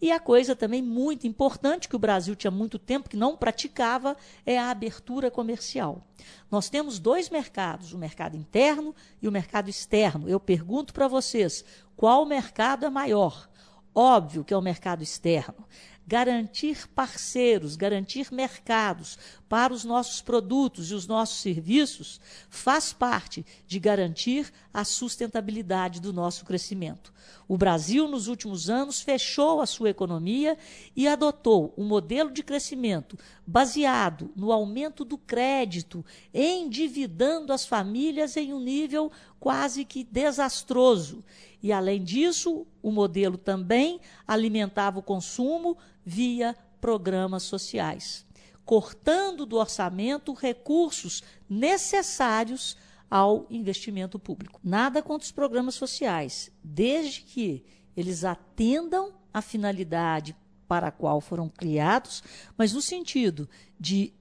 E 0.00 0.10
a 0.10 0.18
coisa 0.18 0.56
também 0.56 0.82
muito 0.82 1.28
importante 1.28 1.88
que 1.88 1.94
o 1.94 1.98
Brasil 1.98 2.34
tinha 2.34 2.50
muito 2.50 2.76
tempo 2.76 3.08
que 3.08 3.16
não 3.16 3.36
praticava 3.36 4.16
é 4.44 4.58
a 4.58 4.68
abertura 4.68 5.30
comercial. 5.30 6.04
Nós 6.50 6.68
temos 6.68 6.98
dois 6.98 7.30
mercados, 7.30 7.92
o 7.92 7.98
mercado 7.98 8.36
interno 8.36 8.94
e 9.20 9.28
o 9.28 9.32
mercado 9.32 9.70
externo. 9.70 10.28
Eu 10.28 10.40
pergunto 10.40 10.92
para 10.92 11.06
vocês, 11.06 11.64
qual 11.96 12.26
mercado 12.26 12.84
é 12.84 12.90
maior? 12.90 13.48
Óbvio 13.94 14.44
que 14.44 14.54
é 14.54 14.56
o 14.56 14.62
mercado 14.62 15.02
externo. 15.02 15.66
Garantir 16.04 16.88
parceiros, 16.88 17.76
garantir 17.76 18.32
mercados 18.32 19.16
para 19.48 19.72
os 19.72 19.84
nossos 19.84 20.20
produtos 20.20 20.90
e 20.90 20.94
os 20.94 21.06
nossos 21.06 21.40
serviços 21.40 22.20
faz 22.50 22.92
parte 22.92 23.46
de 23.68 23.78
garantir 23.78 24.52
a 24.74 24.84
sustentabilidade 24.84 26.00
do 26.00 26.12
nosso 26.12 26.44
crescimento. 26.44 27.12
O 27.46 27.56
Brasil, 27.56 28.08
nos 28.08 28.26
últimos 28.26 28.68
anos, 28.68 29.00
fechou 29.00 29.60
a 29.60 29.66
sua 29.66 29.90
economia 29.90 30.58
e 30.96 31.06
adotou 31.06 31.72
um 31.78 31.84
modelo 31.84 32.32
de 32.32 32.42
crescimento 32.42 33.16
baseado 33.46 34.32
no 34.34 34.50
aumento 34.50 35.04
do 35.04 35.16
crédito, 35.16 36.04
endividando 36.34 37.52
as 37.52 37.64
famílias 37.64 38.36
em 38.36 38.52
um 38.52 38.60
nível 38.60 39.12
quase 39.38 39.84
que 39.84 40.02
desastroso. 40.02 41.22
E, 41.62 41.72
além 41.72 42.02
disso, 42.02 42.66
o 42.82 42.90
modelo 42.90 43.38
também 43.38 44.00
alimentava 44.26 44.98
o 44.98 45.02
consumo 45.02 45.78
via 46.04 46.56
programas 46.80 47.44
sociais, 47.44 48.26
cortando 48.64 49.46
do 49.46 49.56
orçamento 49.56 50.32
recursos 50.32 51.22
necessários 51.48 52.76
ao 53.08 53.46
investimento 53.48 54.18
público. 54.18 54.58
Nada 54.64 55.02
contra 55.02 55.24
os 55.24 55.30
programas 55.30 55.76
sociais, 55.76 56.50
desde 56.64 57.20
que 57.20 57.64
eles 57.96 58.24
atendam 58.24 59.12
a 59.32 59.40
finalidade 59.40 60.34
para 60.66 60.88
a 60.88 60.90
qual 60.90 61.20
foram 61.20 61.48
criados, 61.48 62.22
mas 62.56 62.72
no 62.72 62.80
sentido 62.80 63.48
de 63.78 64.12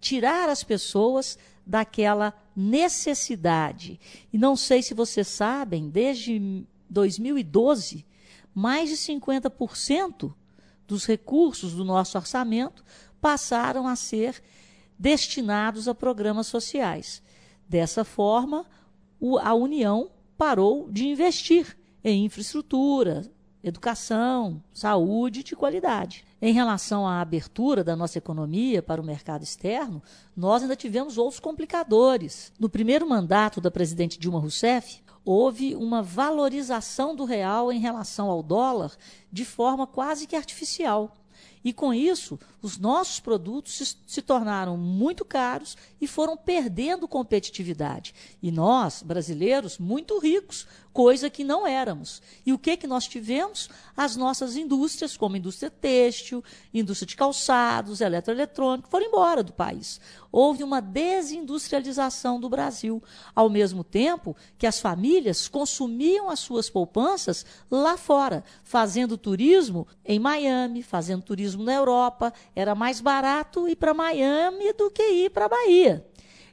tirar 0.00 0.48
as 0.48 0.62
pessoas 0.62 1.36
daquela 1.66 2.32
necessidade. 2.54 3.98
E 4.32 4.38
não 4.38 4.54
sei 4.54 4.82
se 4.82 4.94
vocês 4.94 5.26
sabem, 5.26 5.90
desde 5.90 6.64
2012, 6.88 8.06
mais 8.54 8.88
de 8.88 8.96
50% 8.96 10.34
dos 10.86 11.06
recursos 11.06 11.74
do 11.74 11.84
nosso 11.84 12.16
orçamento 12.16 12.84
passaram 13.20 13.86
a 13.86 13.96
ser 13.96 14.42
destinados 14.98 15.88
a 15.88 15.94
programas 15.94 16.46
sociais. 16.46 17.22
Dessa 17.68 18.04
forma, 18.04 18.66
a 19.42 19.54
União 19.54 20.10
parou 20.36 20.90
de 20.90 21.06
investir 21.06 21.76
em 22.04 22.24
infraestrutura, 22.24 23.22
educação, 23.62 24.62
saúde 24.72 25.42
de 25.42 25.56
qualidade. 25.56 26.24
Em 26.40 26.52
relação 26.52 27.06
à 27.06 27.20
abertura 27.20 27.82
da 27.82 27.96
nossa 27.96 28.18
economia 28.18 28.82
para 28.82 29.00
o 29.00 29.04
mercado 29.04 29.42
externo, 29.42 30.02
nós 30.36 30.62
ainda 30.62 30.76
tivemos 30.76 31.16
outros 31.16 31.40
complicadores. 31.40 32.52
No 32.58 32.68
primeiro 32.68 33.08
mandato 33.08 33.58
da 33.58 33.70
presidente 33.70 34.18
Dilma 34.18 34.38
Rousseff, 34.38 35.02
houve 35.24 35.74
uma 35.74 36.02
valorização 36.02 37.16
do 37.16 37.24
real 37.24 37.72
em 37.72 37.80
relação 37.80 38.30
ao 38.30 38.42
dólar 38.42 38.92
de 39.32 39.46
forma 39.46 39.86
quase 39.86 40.26
que 40.26 40.36
artificial. 40.36 41.16
E 41.66 41.72
com 41.72 41.92
isso, 41.92 42.38
os 42.62 42.78
nossos 42.78 43.18
produtos 43.18 43.72
se, 43.74 43.96
se, 44.06 44.22
tornaram 44.22 44.76
muito 44.76 45.24
caros 45.24 45.76
e 46.00 46.06
foram 46.06 46.36
perdendo 46.36 47.08
competitividade. 47.08 48.14
E 48.40 48.52
nós, 48.52 49.02
brasileiros, 49.02 49.76
muito 49.76 50.16
ricos, 50.20 50.64
coisa 50.92 51.28
que 51.28 51.44
não 51.44 51.66
éramos. 51.66 52.22
E 52.46 52.54
o 52.54 52.58
que 52.58 52.74
que 52.74 52.86
nós 52.86 53.06
tivemos? 53.06 53.68
As 53.94 54.16
nossas 54.16 54.56
indústrias, 54.56 55.14
como 55.14 55.36
indústria 55.36 55.70
têxtil, 55.70 56.42
indústria 56.72 57.08
de 57.08 57.16
calçados, 57.16 58.00
eletroeletrônico, 58.00 58.88
foram 58.88 59.06
embora 59.06 59.42
do 59.42 59.52
país. 59.52 60.00
Houve 60.32 60.64
uma 60.64 60.80
desindustrialização 60.80 62.40
do 62.40 62.48
Brasil, 62.48 63.02
ao 63.34 63.50
mesmo 63.50 63.84
tempo 63.84 64.34
que 64.56 64.66
as 64.66 64.80
famílias 64.80 65.48
consumiam 65.48 66.30
as 66.30 66.40
suas 66.40 66.70
poupanças 66.70 67.44
lá 67.70 67.98
fora, 67.98 68.42
fazendo 68.64 69.18
turismo 69.18 69.86
em 70.04 70.18
Miami, 70.18 70.82
fazendo 70.82 71.22
na 71.64 71.74
Europa. 71.74 72.32
Era 72.54 72.74
mais 72.74 73.00
barato 73.00 73.68
ir 73.68 73.76
para 73.76 73.94
Miami 73.94 74.72
do 74.72 74.90
que 74.90 75.02
ir 75.02 75.30
para 75.30 75.46
a 75.46 75.48
Bahia. 75.48 76.06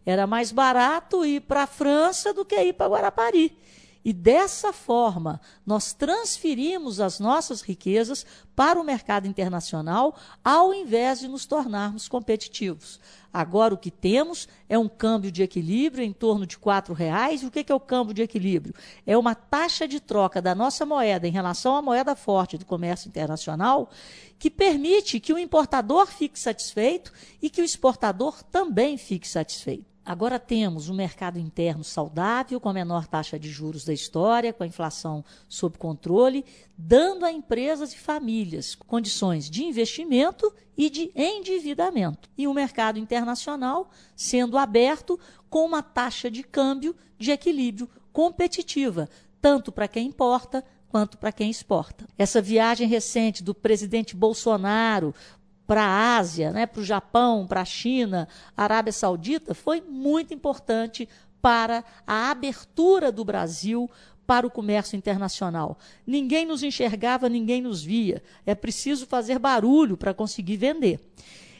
Era 0.05 0.27
mais 0.27 0.51
barato 0.51 1.25
ir 1.25 1.41
para 1.41 1.63
a 1.63 1.67
França 1.67 2.33
do 2.33 2.43
que 2.43 2.61
ir 2.61 2.73
para 2.73 2.89
Guarapari. 2.89 3.57
E 4.03 4.11
dessa 4.11 4.73
forma, 4.73 5.39
nós 5.65 5.93
transferimos 5.93 6.99
as 6.99 7.19
nossas 7.19 7.61
riquezas 7.61 8.25
para 8.55 8.79
o 8.79 8.83
mercado 8.83 9.27
internacional, 9.27 10.15
ao 10.43 10.73
invés 10.73 11.19
de 11.19 11.27
nos 11.27 11.45
tornarmos 11.45 12.07
competitivos. 12.09 12.99
Agora, 13.31 13.73
o 13.73 13.77
que 13.77 13.89
temos 13.89 14.47
é 14.69 14.77
um 14.77 14.87
câmbio 14.87 15.31
de 15.31 15.41
equilíbrio 15.41 16.03
em 16.03 16.13
torno 16.13 16.45
de 16.45 16.55
R$ 16.55 16.93
reais. 16.93 17.41
E 17.41 17.45
o 17.45 17.51
que 17.51 17.71
é 17.71 17.73
o 17.73 17.79
câmbio 17.79 18.13
de 18.13 18.21
equilíbrio? 18.21 18.75
É 19.07 19.17
uma 19.17 19.33
taxa 19.33 19.87
de 19.87 19.99
troca 19.99 20.41
da 20.41 20.53
nossa 20.53 20.85
moeda 20.85 21.27
em 21.27 21.31
relação 21.31 21.75
à 21.75 21.81
moeda 21.81 22.15
forte 22.15 22.57
do 22.57 22.65
comércio 22.65 23.07
internacional 23.07 23.89
que 24.37 24.51
permite 24.51 25.19
que 25.19 25.33
o 25.33 25.39
importador 25.39 26.07
fique 26.07 26.37
satisfeito 26.37 27.11
e 27.41 27.49
que 27.49 27.61
o 27.61 27.65
exportador 27.65 28.43
também 28.43 28.97
fique 28.97 29.27
satisfeito. 29.27 29.92
Agora 30.05 30.37
temos 30.37 30.89
um 30.89 30.93
mercado 30.93 31.39
interno 31.39 31.83
saudável, 31.83 32.59
com 32.59 32.67
a 32.67 32.73
menor 32.73 33.07
taxa 33.07 33.39
de 33.39 33.49
juros 33.49 33.85
da 33.85 33.93
história, 33.93 34.51
com 34.51 34.63
a 34.63 34.67
inflação 34.67 35.23
sob 35.47 35.77
controle, 35.77 36.43
dando 36.77 37.25
a 37.25 37.31
empresas 37.31 37.93
e 37.93 37.97
famílias 37.97 38.75
condições 38.75 39.49
de 39.49 39.63
investimento 39.63 40.53
e 40.77 40.89
de 40.89 41.09
endividamento. 41.15 42.29
E 42.37 42.47
um 42.47 42.53
mercado 42.53 42.99
internacional 42.99 43.89
sendo 44.13 44.57
aberto 44.57 45.17
com 45.49 45.65
uma 45.65 45.81
taxa 45.81 46.29
de 46.29 46.43
câmbio 46.43 46.93
de 47.17 47.31
equilíbrio 47.31 47.89
competitiva, 48.11 49.07
tanto 49.41 49.71
para 49.71 49.87
quem 49.87 50.07
importa 50.07 50.65
quanto 50.89 51.17
para 51.17 51.31
quem 51.31 51.49
exporta. 51.49 52.05
Essa 52.17 52.41
viagem 52.41 52.87
recente 52.87 53.41
do 53.41 53.55
presidente 53.55 54.15
Bolsonaro 54.15 55.15
para 55.65 55.83
a 55.83 56.17
Ásia, 56.17 56.51
né, 56.51 56.65
para 56.65 56.81
o 56.81 56.85
Japão, 56.85 57.47
para 57.47 57.61
a 57.61 57.65
China, 57.65 58.27
Arábia 58.55 58.91
Saudita, 58.91 59.53
foi 59.53 59.81
muito 59.81 60.33
importante 60.33 61.07
para 61.41 61.83
a 62.05 62.31
abertura 62.31 63.11
do 63.11 63.23
Brasil 63.23 63.89
para 64.25 64.47
o 64.47 64.51
comércio 64.51 64.95
internacional. 64.95 65.77
Ninguém 66.07 66.45
nos 66.45 66.63
enxergava, 66.63 67.27
ninguém 67.27 67.61
nos 67.61 67.83
via. 67.83 68.23
É 68.45 68.55
preciso 68.55 69.05
fazer 69.05 69.39
barulho 69.39 69.97
para 69.97 70.13
conseguir 70.13 70.57
vender. 70.57 70.99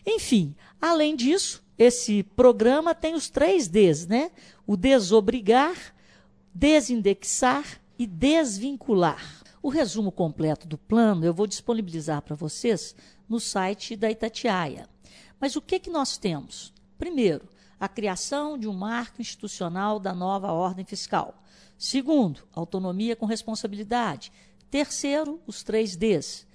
Enfim, 0.06 0.56
além 0.82 1.16
disso, 1.16 1.64
esse 1.78 2.24
programa 2.24 2.96
tem 2.96 3.16
os 3.16 3.30
três 3.30 3.68
Ds, 3.68 4.08
né? 4.08 4.32
O 4.66 4.78
desobrigar, 4.78 5.76
desindexar 6.54 7.66
e 7.98 8.06
desvincular. 8.06 9.44
O 9.62 9.70
resumo 9.70 10.12
completo 10.12 10.68
do 10.68 10.78
plano 10.78 11.26
eu 11.26 11.34
vou 11.34 11.48
disponibilizar 11.48 12.22
para 12.22 12.36
vocês 12.36 12.96
no 13.28 13.40
site 13.40 13.96
da 13.96 14.10
Itatiaia. 14.10 14.88
Mas 15.40 15.56
o 15.56 15.62
que, 15.62 15.80
que 15.80 15.90
nós 15.90 16.18
temos? 16.18 16.74
Primeiro, 16.98 17.48
a 17.80 17.88
criação 17.88 18.58
de 18.58 18.68
um 18.68 18.74
marco 18.74 19.22
institucional 19.22 20.00
da 20.00 20.14
nova 20.14 20.52
ordem 20.52 20.86
fiscal. 20.86 21.44
Segundo, 21.78 22.48
autonomia 22.54 23.16
com 23.16 23.26
responsabilidade. 23.26 24.32
Terceiro, 24.72 25.42
os 25.46 25.64
três 25.64 25.96
Ds. 25.96 26.48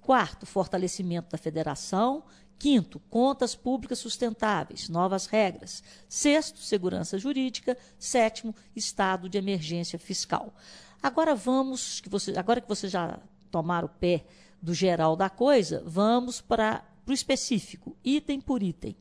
Quarto, 0.00 0.44
fortalecimento 0.44 1.30
da 1.30 1.38
federação. 1.38 2.24
Quinto, 2.58 2.98
contas 3.10 3.54
públicas 3.54 3.98
sustentáveis, 3.98 4.88
novas 4.88 5.26
regras. 5.26 5.84
Sexto, 6.08 6.58
segurança 6.58 7.16
jurídica. 7.16 7.78
Sétimo, 7.98 8.54
estado 8.74 9.28
de 9.28 9.38
emergência 9.38 9.98
fiscal. 9.98 10.52
Agora 11.02 11.34
vamos, 11.34 12.00
que 12.00 12.08
você, 12.08 12.36
agora 12.36 12.60
que 12.60 12.68
você 12.68 12.88
já 12.88 13.20
tomaram 13.50 13.86
o 13.86 14.00
pé 14.00 14.24
do 14.66 14.74
geral 14.74 15.14
da 15.14 15.30
coisa, 15.30 15.80
vamos 15.86 16.40
para 16.40 16.84
o 17.06 17.12
específico, 17.12 17.96
item 18.04 18.40
por 18.40 18.64
item. 18.64 18.96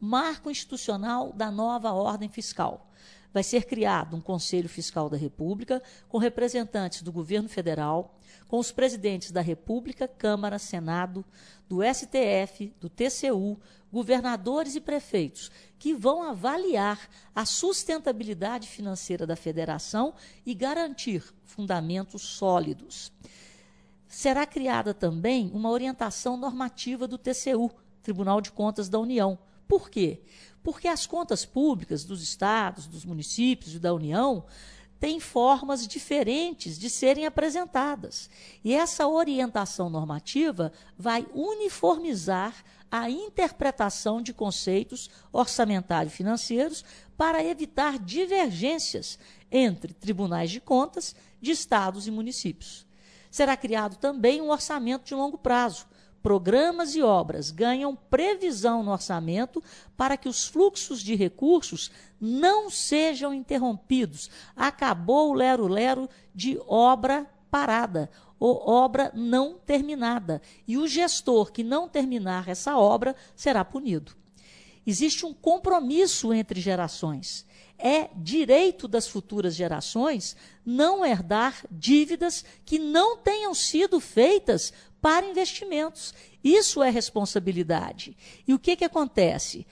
Marco 0.00 0.50
institucional 0.50 1.30
da 1.34 1.50
nova 1.50 1.92
ordem 1.92 2.30
fiscal. 2.30 2.90
Vai 3.30 3.42
ser 3.42 3.66
criado 3.66 4.16
um 4.16 4.20
Conselho 4.20 4.66
Fiscal 4.66 5.10
da 5.10 5.18
República, 5.18 5.82
com 6.08 6.16
representantes 6.16 7.02
do 7.02 7.12
governo 7.12 7.50
federal, 7.50 8.18
com 8.48 8.58
os 8.58 8.72
presidentes 8.72 9.30
da 9.30 9.42
República, 9.42 10.08
Câmara, 10.08 10.58
Senado, 10.58 11.22
do 11.68 11.80
STF, 11.82 12.72
do 12.80 12.88
TCU, 12.88 13.60
governadores 13.92 14.74
e 14.74 14.80
prefeitos, 14.80 15.50
que 15.78 15.92
vão 15.92 16.22
avaliar 16.22 17.10
a 17.34 17.44
sustentabilidade 17.44 18.66
financeira 18.66 19.26
da 19.26 19.36
federação 19.36 20.14
e 20.46 20.54
garantir 20.54 21.22
fundamentos 21.44 22.22
sólidos 22.22 23.12
será 24.10 24.44
criada 24.44 24.92
também 24.92 25.52
uma 25.54 25.70
orientação 25.70 26.36
normativa 26.36 27.06
do 27.06 27.16
TCU, 27.16 27.70
Tribunal 28.02 28.40
de 28.40 28.50
Contas 28.50 28.88
da 28.88 28.98
União. 28.98 29.38
Por 29.68 29.88
quê? 29.88 30.20
Porque 30.64 30.88
as 30.88 31.06
contas 31.06 31.44
públicas 31.44 32.04
dos 32.04 32.20
estados, 32.20 32.88
dos 32.88 33.04
municípios 33.04 33.72
e 33.72 33.78
da 33.78 33.94
União 33.94 34.44
têm 34.98 35.20
formas 35.20 35.86
diferentes 35.86 36.76
de 36.76 36.90
serem 36.90 37.24
apresentadas. 37.24 38.28
E 38.64 38.74
essa 38.74 39.06
orientação 39.06 39.88
normativa 39.88 40.72
vai 40.98 41.24
uniformizar 41.32 42.52
a 42.90 43.08
interpretação 43.08 44.20
de 44.20 44.34
conceitos 44.34 45.08
orçamentário-financeiros 45.32 46.84
para 47.16 47.44
evitar 47.44 47.96
divergências 47.96 49.20
entre 49.52 49.94
tribunais 49.94 50.50
de 50.50 50.60
contas 50.60 51.14
de 51.40 51.52
estados 51.52 52.08
e 52.08 52.10
municípios 52.10 52.89
será 53.30 53.56
criado 53.56 53.96
também 53.96 54.40
um 54.40 54.50
orçamento 54.50 55.04
de 55.04 55.14
longo 55.14 55.38
prazo. 55.38 55.86
Programas 56.22 56.94
e 56.94 57.02
obras 57.02 57.50
ganham 57.50 57.96
previsão 57.96 58.82
no 58.82 58.90
orçamento 58.90 59.62
para 59.96 60.18
que 60.18 60.28
os 60.28 60.46
fluxos 60.46 61.00
de 61.00 61.14
recursos 61.14 61.90
não 62.20 62.68
sejam 62.68 63.32
interrompidos. 63.32 64.28
Acabou 64.54 65.30
o 65.30 65.34
lero-lero 65.34 66.10
de 66.34 66.60
obra 66.66 67.26
parada 67.50 68.10
ou 68.38 68.68
obra 68.68 69.10
não 69.14 69.54
terminada. 69.54 70.42
E 70.68 70.76
o 70.76 70.86
gestor 70.86 71.50
que 71.52 71.64
não 71.64 71.88
terminar 71.88 72.48
essa 72.48 72.76
obra 72.76 73.16
será 73.34 73.64
punido. 73.64 74.12
Existe 74.86 75.24
um 75.24 75.32
compromisso 75.32 76.34
entre 76.34 76.60
gerações 76.60 77.46
é 77.82 78.10
direito 78.16 78.86
das 78.86 79.08
futuras 79.08 79.54
gerações 79.54 80.36
não 80.64 81.04
herdar 81.04 81.64
dívidas 81.70 82.44
que 82.64 82.78
não 82.78 83.16
tenham 83.16 83.54
sido 83.54 83.98
feitas 84.00 84.72
para 85.00 85.26
investimentos. 85.26 86.14
Isso 86.42 86.82
é 86.82 86.90
responsabilidade. 86.90 88.16
E 88.46 88.54
o 88.54 88.58
que, 88.58 88.76
que 88.76 88.84
acontece? 88.84 89.66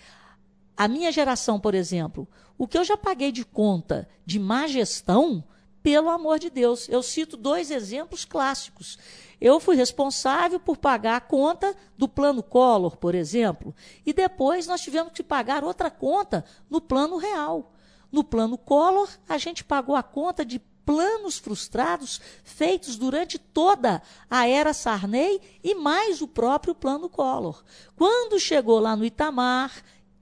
A 0.77 0.89
minha 0.89 1.11
geração, 1.11 1.59
por 1.59 1.75
exemplo, 1.75 2.29
o 2.57 2.67
que 2.67 2.79
eu 2.79 2.85
já 2.85 2.97
paguei 2.97 3.31
de 3.31 3.45
conta 3.45 4.09
de 4.25 4.39
má 4.39 4.67
gestão, 4.67 5.45
pelo 5.83 6.11
amor 6.11 6.39
de 6.39 6.51
Deus, 6.51 6.89
eu 6.89 7.03
cito 7.03 7.37
dois 7.37 7.71
exemplos 7.71 8.25
clássicos. 8.25 8.99
Eu 9.41 9.61
fui 9.61 9.77
responsável 9.77 10.59
por 10.59 10.77
pagar 10.77 11.17
a 11.17 11.21
conta 11.21 11.75
do 11.97 12.09
plano 12.09 12.43
Collor, 12.43 12.97
por 12.97 13.15
exemplo, 13.15 13.75
e 14.05 14.13
depois 14.13 14.67
nós 14.67 14.81
tivemos 14.81 15.13
que 15.13 15.23
pagar 15.23 15.63
outra 15.63 15.91
conta 15.91 16.45
no 16.69 16.81
plano 16.81 17.17
real. 17.17 17.73
No 18.11 18.25
plano 18.25 18.57
Collor, 18.57 19.09
a 19.29 19.39
gente 19.39 19.65
pagou 19.65 19.95
a 19.95 20.03
conta 20.03 20.45
de 20.45 20.59
planos 20.59 21.39
frustrados 21.39 22.19
feitos 22.43 22.97
durante 22.97 23.39
toda 23.39 24.01
a 24.31 24.49
era 24.49 24.73
Sarney 24.73 25.39
e 25.63 25.75
mais 25.75 26.23
o 26.23 26.27
próprio 26.27 26.75
plano 26.75 27.11
Collor. 27.11 27.63
Quando 27.95 28.41
chegou 28.41 28.79
lá 28.79 28.97
no 28.97 29.05
Itamar, 29.05 29.71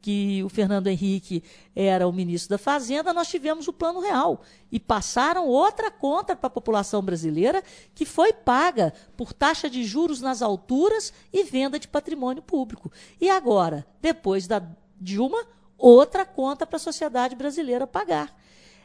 que 0.06 0.40
o 0.44 0.48
Fernando 0.48 0.86
Henrique 0.86 1.42
era 1.74 2.06
o 2.06 2.12
ministro 2.12 2.50
da 2.50 2.58
Fazenda, 2.58 3.12
nós 3.12 3.26
tivemos 3.26 3.66
o 3.66 3.72
Plano 3.72 3.98
Real. 3.98 4.40
E 4.70 4.78
passaram 4.78 5.48
outra 5.48 5.90
conta 5.90 6.36
para 6.36 6.46
a 6.46 6.50
população 6.50 7.02
brasileira, 7.02 7.60
que 7.92 8.04
foi 8.04 8.32
paga 8.32 8.92
por 9.16 9.32
taxa 9.32 9.68
de 9.68 9.82
juros 9.82 10.20
nas 10.20 10.42
alturas 10.42 11.12
e 11.32 11.42
venda 11.42 11.76
de 11.76 11.88
patrimônio 11.88 12.40
público. 12.40 12.90
E 13.20 13.28
agora, 13.28 13.84
depois 14.00 14.46
da 14.46 14.62
Dilma, 15.00 15.44
outra 15.78 16.24
conta 16.24 16.66
para 16.66 16.76
a 16.76 16.80
sociedade 16.80 17.34
brasileira 17.34 17.86
pagar. 17.86 18.34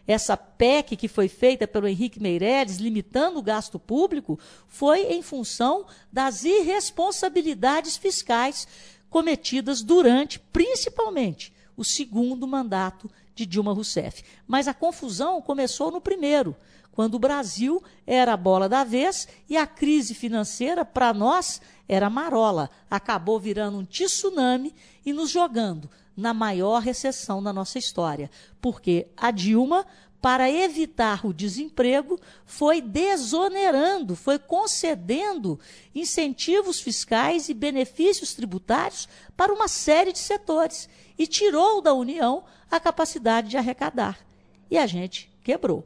Essa 0.08 0.36
PEC 0.36 0.95
que 0.97 1.08
foi 1.08 1.27
feita 1.27 1.67
pelo 1.67 1.88
Henrique 1.88 2.19
Meirelles, 2.19 2.77
limitando 2.77 3.39
o 3.39 3.43
gasto 3.43 3.80
público, 3.80 4.39
foi 4.67 5.13
em 5.13 5.21
função 5.21 5.86
das 6.12 6.43
irresponsabilidades 6.43 7.97
fiscais 7.97 8.67
cometidas 9.10 9.82
durante, 9.82 10.39
principalmente, 10.39 11.54
o 11.77 11.84
segundo 11.84 12.47
mandato 12.47 13.10
de 13.36 13.45
Dilma 13.45 13.73
Rousseff. 13.73 14.23
Mas 14.47 14.67
a 14.67 14.73
confusão 14.73 15.41
começou 15.41 15.91
no 15.91 16.01
primeiro, 16.01 16.56
quando 16.91 17.15
o 17.15 17.19
Brasil 17.19 17.82
era 18.06 18.34
a 18.34 18.38
bola 18.38 18.67
da 18.67 18.84
vez 18.84 19.27
e 19.47 19.56
a 19.56 19.65
crise 19.65 20.13
financeira, 20.13 20.84
para 20.84 21.13
nós, 21.13 21.62
era 21.88 22.10
marola. 22.10 22.69
Acabou 22.89 23.39
virando 23.39 23.77
um 23.77 23.86
tsunami 23.86 24.75
e 25.06 25.13
nos 25.13 25.30
jogando 25.30 25.89
na 26.22 26.34
maior 26.34 26.82
recessão 26.82 27.42
da 27.42 27.52
nossa 27.52 27.78
história. 27.78 28.30
Porque 28.62 29.08
a 29.18 29.32
Dilma, 29.32 29.86
para 30.22 30.50
evitar 30.50 31.26
o 31.26 31.34
desemprego, 31.34 32.20
foi 32.46 32.80
desonerando, 32.80 34.16
foi 34.16 34.38
concedendo 34.38 35.60
incentivos 35.94 36.80
fiscais 36.80 37.50
e 37.50 37.54
benefícios 37.54 38.34
tributários 38.34 39.10
para 39.36 39.52
uma 39.52 39.68
série 39.68 40.14
de 40.14 40.20
setores 40.20 40.88
e 41.18 41.26
tirou 41.26 41.82
da 41.82 41.94
União 41.94 42.44
a 42.70 42.80
capacidade 42.80 43.50
de 43.50 43.58
arrecadar. 43.58 44.20
E 44.70 44.78
a 44.78 44.86
gente 44.86 45.30
quebrou. 45.44 45.84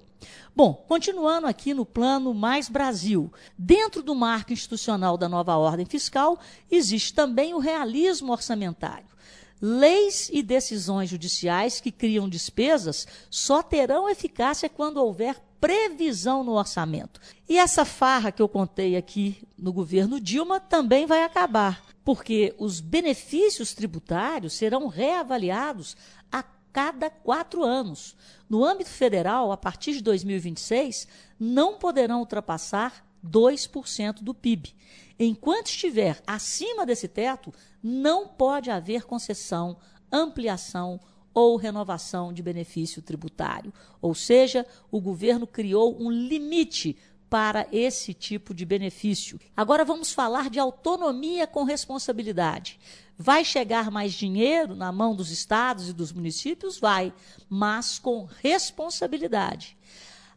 Bom, 0.56 0.74
continuando 0.88 1.48
aqui 1.48 1.74
no 1.74 1.86
plano 1.86 2.34
Mais 2.34 2.70
Brasil, 2.70 3.32
dentro 3.58 4.02
do 4.02 4.16
marco 4.16 4.54
institucional 4.54 5.18
da 5.18 5.28
nova 5.28 5.58
ordem 5.58 5.86
fiscal, 5.86 6.40
existe 6.70 7.14
também 7.14 7.54
o 7.54 7.60
realismo 7.60 8.32
orçamentário. 8.32 9.15
Leis 9.62 10.30
e 10.34 10.44
decisões 10.44 11.10
judiciais 11.10 11.80
que 11.80 11.92
criam 11.92 12.28
despesas 12.28 13.08
só 13.30 13.64
terão 13.64 14.10
eficácia 14.10 14.70
quando 14.70 14.98
houver 14.98 15.42
previsão 15.60 16.44
no 16.44 16.54
orçamento. 16.54 17.20
E 17.48 17.58
essa 17.58 17.86
farra 17.86 18.32
que 18.32 18.42
eu 18.42 18.48
contei 18.48 18.96
aqui 18.96 19.42
no 19.58 19.74
governo 19.74 20.20
Dilma 20.20 20.60
também 20.60 21.06
vai 21.06 21.24
acabar, 21.24 21.84
porque 22.04 22.54
os 22.58 22.80
benefícios 22.80 23.74
tributários 23.74 24.54
serão 24.54 24.88
reavaliados 24.88 25.96
a 26.32 26.44
cada 26.72 27.10
quatro 27.10 27.64
anos. 27.64 28.16
No 28.50 28.64
âmbito 28.64 28.90
federal, 28.90 29.52
a 29.52 29.58
partir 29.58 29.94
de 29.94 30.04
2026, 30.04 31.08
não 31.40 31.80
poderão 31.80 32.20
ultrapassar 32.20 33.04
2% 33.26 34.22
do 34.22 34.34
PIB. 34.34 34.76
Enquanto 35.18 35.68
estiver 35.68 36.22
acima 36.28 36.86
desse 36.86 37.08
teto, 37.08 37.54
não 37.82 38.28
pode 38.28 38.70
haver 38.70 39.06
concessão, 39.06 39.78
ampliação 40.12 41.00
ou 41.34 41.58
renovação 41.58 42.32
de 42.32 42.42
benefício 42.42 43.02
tributário. 43.02 43.74
Ou 44.02 44.16
seja, 44.16 44.66
o 44.90 45.02
governo 45.02 45.46
criou 45.46 46.02
um 46.02 46.10
limite 46.10 46.98
para 47.30 47.68
esse 47.72 48.14
tipo 48.14 48.54
de 48.54 48.66
benefício. 48.66 49.40
Agora 49.56 49.84
vamos 49.84 50.14
falar 50.14 50.50
de 50.50 50.60
autonomia 50.60 51.46
com 51.46 51.64
responsabilidade. 51.64 52.80
Vai 53.18 53.44
chegar 53.44 53.90
mais 53.90 54.14
dinheiro 54.14 54.76
na 54.76 54.92
mão 54.92 55.16
dos 55.16 55.32
estados 55.32 55.90
e 55.90 55.94
dos 55.94 56.12
municípios? 56.12 56.80
Vai, 56.80 57.14
mas 57.50 57.98
com 58.00 58.26
responsabilidade. 58.42 59.78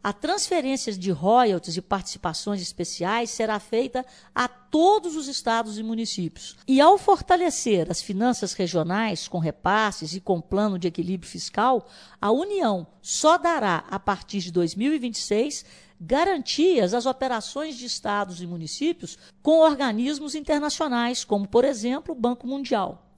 A 0.01 0.13
transferência 0.13 0.93
de 0.93 1.11
royalties 1.11 1.75
e 1.75 1.81
participações 1.81 2.61
especiais 2.61 3.31
será 3.31 3.59
feita 3.59 4.05
a 4.33 4.47
todos 4.47 5.17
os 5.17 5.27
estados 5.27 5.77
e 5.77 5.83
municípios. 5.83 6.55
E 6.65 6.79
ao 6.79 6.97
fortalecer 6.97 7.91
as 7.91 8.01
finanças 8.01 8.53
regionais 8.53 9.27
com 9.27 9.39
repasses 9.39 10.13
e 10.13 10.21
com 10.21 10.39
plano 10.39 10.79
de 10.79 10.87
equilíbrio 10.87 11.29
fiscal, 11.29 11.85
a 12.21 12.31
União 12.31 12.87
só 13.01 13.37
dará, 13.37 13.83
a 13.89 13.99
partir 13.99 14.39
de 14.39 14.53
2026, 14.53 15.65
garantias 15.99 16.93
às 16.93 17.05
operações 17.05 17.75
de 17.77 17.85
estados 17.85 18.41
e 18.41 18.47
municípios 18.47 19.17
com 19.43 19.59
organismos 19.59 20.33
internacionais, 20.33 21.25
como, 21.25 21.45
por 21.45 21.65
exemplo, 21.65 22.13
o 22.13 22.17
Banco 22.19 22.47
Mundial. 22.47 23.08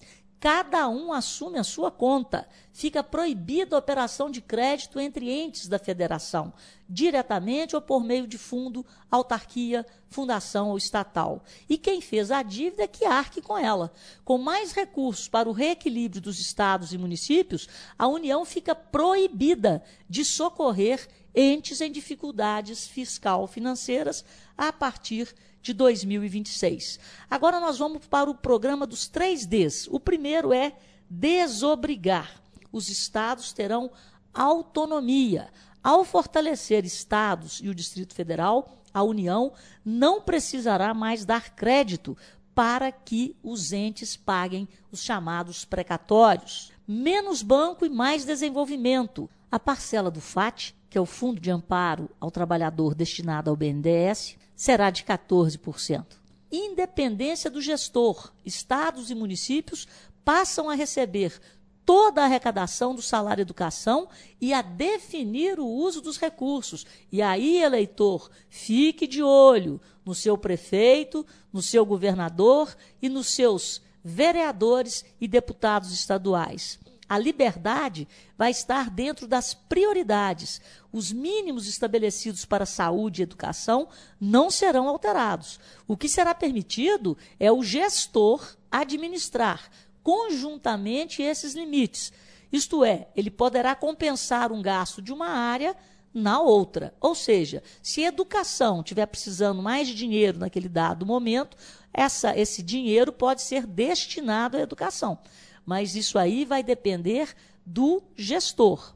Cada 0.42 0.90
um 0.90 1.14
assume 1.14 1.60
a 1.60 1.64
sua 1.64 1.92
conta. 1.92 2.50
Fica 2.74 3.04
proibida 3.04 3.76
a 3.76 3.80
operação 3.80 4.28
de 4.28 4.42
crédito 4.42 5.00
entre 5.00 5.30
entes 5.30 5.68
da 5.68 5.78
federação, 5.78 6.52
diretamente 6.90 7.76
ou 7.76 7.82
por 7.82 8.04
meio 8.04 8.26
de 8.26 8.40
fundo, 8.40 8.84
autarquia, 9.12 9.86
fundação 10.10 10.72
ou 10.72 10.78
estatal. 10.80 11.44
E 11.70 11.78
quem 11.78 12.02
fez 12.02 12.32
a 12.32 12.42
dívida 12.42 12.82
é 12.82 12.88
que 12.88 13.06
arque 13.06 13.40
com 13.40 13.56
ela. 13.56 13.94
Com 14.26 14.40
mais 14.40 14.72
recursos 14.72 15.28
para 15.28 15.48
o 15.48 15.52
reequilíbrio 15.52 16.20
dos 16.20 16.40
estados 16.40 16.92
e 16.92 16.98
municípios, 16.98 17.70
a 17.96 18.08
União 18.08 18.44
fica 18.44 18.74
proibida 18.74 19.84
de 20.10 20.26
socorrer 20.26 21.08
entes 21.36 21.82
em 21.82 21.92
dificuldades 21.92 22.88
fiscal-financeiras 22.88 24.26
a 24.58 24.74
partir 24.74 25.28
de 25.28 25.51
2026. 25.74 27.00
Agora 27.30 27.60
nós 27.60 27.78
vamos 27.78 28.08
para 28.08 28.30
o 28.30 28.36
programa 28.36 28.88
dos 28.88 29.08
três 29.08 29.46
Ds. 29.46 29.88
O 29.92 30.00
primeiro 30.00 30.52
é 30.52 30.74
desobrigar. 31.10 32.42
Os 32.72 32.90
estados 32.90 33.54
terão 33.54 33.92
autonomia. 34.34 35.50
Ao 35.84 36.04
fortalecer 36.04 36.86
estados 36.86 37.60
e 37.62 37.70
o 37.70 37.76
Distrito 37.76 38.14
Federal, 38.14 38.84
a 38.94 39.04
União 39.04 39.54
não 39.86 40.22
precisará 40.22 40.94
mais 40.94 41.26
dar 41.26 41.56
crédito 41.56 42.18
para 42.56 42.92
que 42.92 43.36
os 43.44 43.72
entes 43.72 44.16
paguem 44.16 44.68
os 44.92 45.02
chamados 45.02 45.64
precatórios. 45.64 46.72
Menos 46.88 47.42
banco 47.42 47.86
e 47.86 47.90
mais 47.90 48.26
desenvolvimento. 48.26 49.30
A 49.52 49.60
parcela 49.60 50.10
do 50.10 50.22
FAT 50.22 50.74
que 50.92 50.98
é 50.98 51.02
o 51.02 51.06
Fundo 51.06 51.40
de 51.40 51.50
Amparo 51.50 52.10
ao 52.20 52.30
Trabalhador 52.30 52.94
destinado 52.94 53.50
ao 53.50 53.56
BNDES, 53.56 54.38
será 54.62 54.92
de 54.92 55.04
14%. 55.04 56.06
Independência 56.52 57.50
do 57.50 57.60
gestor, 57.60 58.32
estados 58.46 59.10
e 59.10 59.16
municípios 59.16 59.88
passam 60.24 60.70
a 60.70 60.76
receber 60.76 61.42
toda 61.84 62.22
a 62.22 62.26
arrecadação 62.26 62.94
do 62.94 63.02
salário 63.02 63.42
educação 63.42 64.08
e 64.40 64.54
a 64.54 64.62
definir 64.62 65.60
o 65.60 65.66
uso 65.66 66.00
dos 66.00 66.20
recursos. 66.20 66.86
E 67.12 67.24
aí, 67.24 67.58
eleitor, 67.58 68.30
fique 68.50 69.08
de 69.08 69.24
olho 69.24 69.82
no 70.06 70.14
seu 70.14 70.38
prefeito, 70.38 71.26
no 71.52 71.64
seu 71.64 71.84
governador 71.84 72.78
e 73.02 73.10
nos 73.10 73.30
seus 73.30 73.82
vereadores 74.04 75.04
e 75.20 75.28
deputados 75.28 75.92
estaduais. 75.92 76.80
A 77.10 77.18
liberdade 77.18 78.08
vai 78.38 78.52
estar 78.52 78.90
dentro 78.92 79.28
das 79.28 79.56
prioridades. 79.56 80.62
Os 80.92 81.12
mínimos 81.12 81.68
estabelecidos 81.68 82.46
para 82.46 82.66
saúde 82.66 83.22
e 83.22 83.24
educação 83.24 83.88
não 84.20 84.50
serão 84.52 84.88
alterados. 84.88 85.60
O 85.88 85.96
que 85.96 86.10
será 86.10 86.36
permitido 86.36 87.18
é 87.40 87.52
o 87.52 87.64
gestor 87.64 88.58
administrar 88.70 89.70
conjuntamente 90.04 91.22
esses 91.22 91.54
limites. 91.54 92.12
Isto 92.52 92.84
é, 92.84 93.08
ele 93.16 93.32
poderá 93.32 93.76
compensar 93.76 94.52
um 94.52 94.62
gasto 94.62 95.02
de 95.02 95.14
uma 95.14 95.28
área 95.28 95.76
na 96.14 96.42
outra. 96.42 96.94
Ou 97.00 97.16
seja, 97.16 97.64
se 97.82 98.04
a 98.04 98.10
educação 98.10 98.82
estiver 98.82 99.06
precisando 99.06 99.62
mais 99.62 99.88
de 99.88 99.96
dinheiro 99.96 100.40
naquele 100.40 100.68
dado 100.68 101.06
momento, 101.06 101.56
essa, 101.94 102.38
esse 102.38 102.62
dinheiro 102.62 103.14
pode 103.14 103.42
ser 103.42 103.66
destinado 103.66 104.58
à 104.58 104.60
educação 104.60 105.20
mas 105.66 105.96
isso 105.96 106.18
aí 106.18 106.46
vai 106.46 106.64
depender 106.64 107.34
do 107.66 108.02
gestor. 108.16 108.96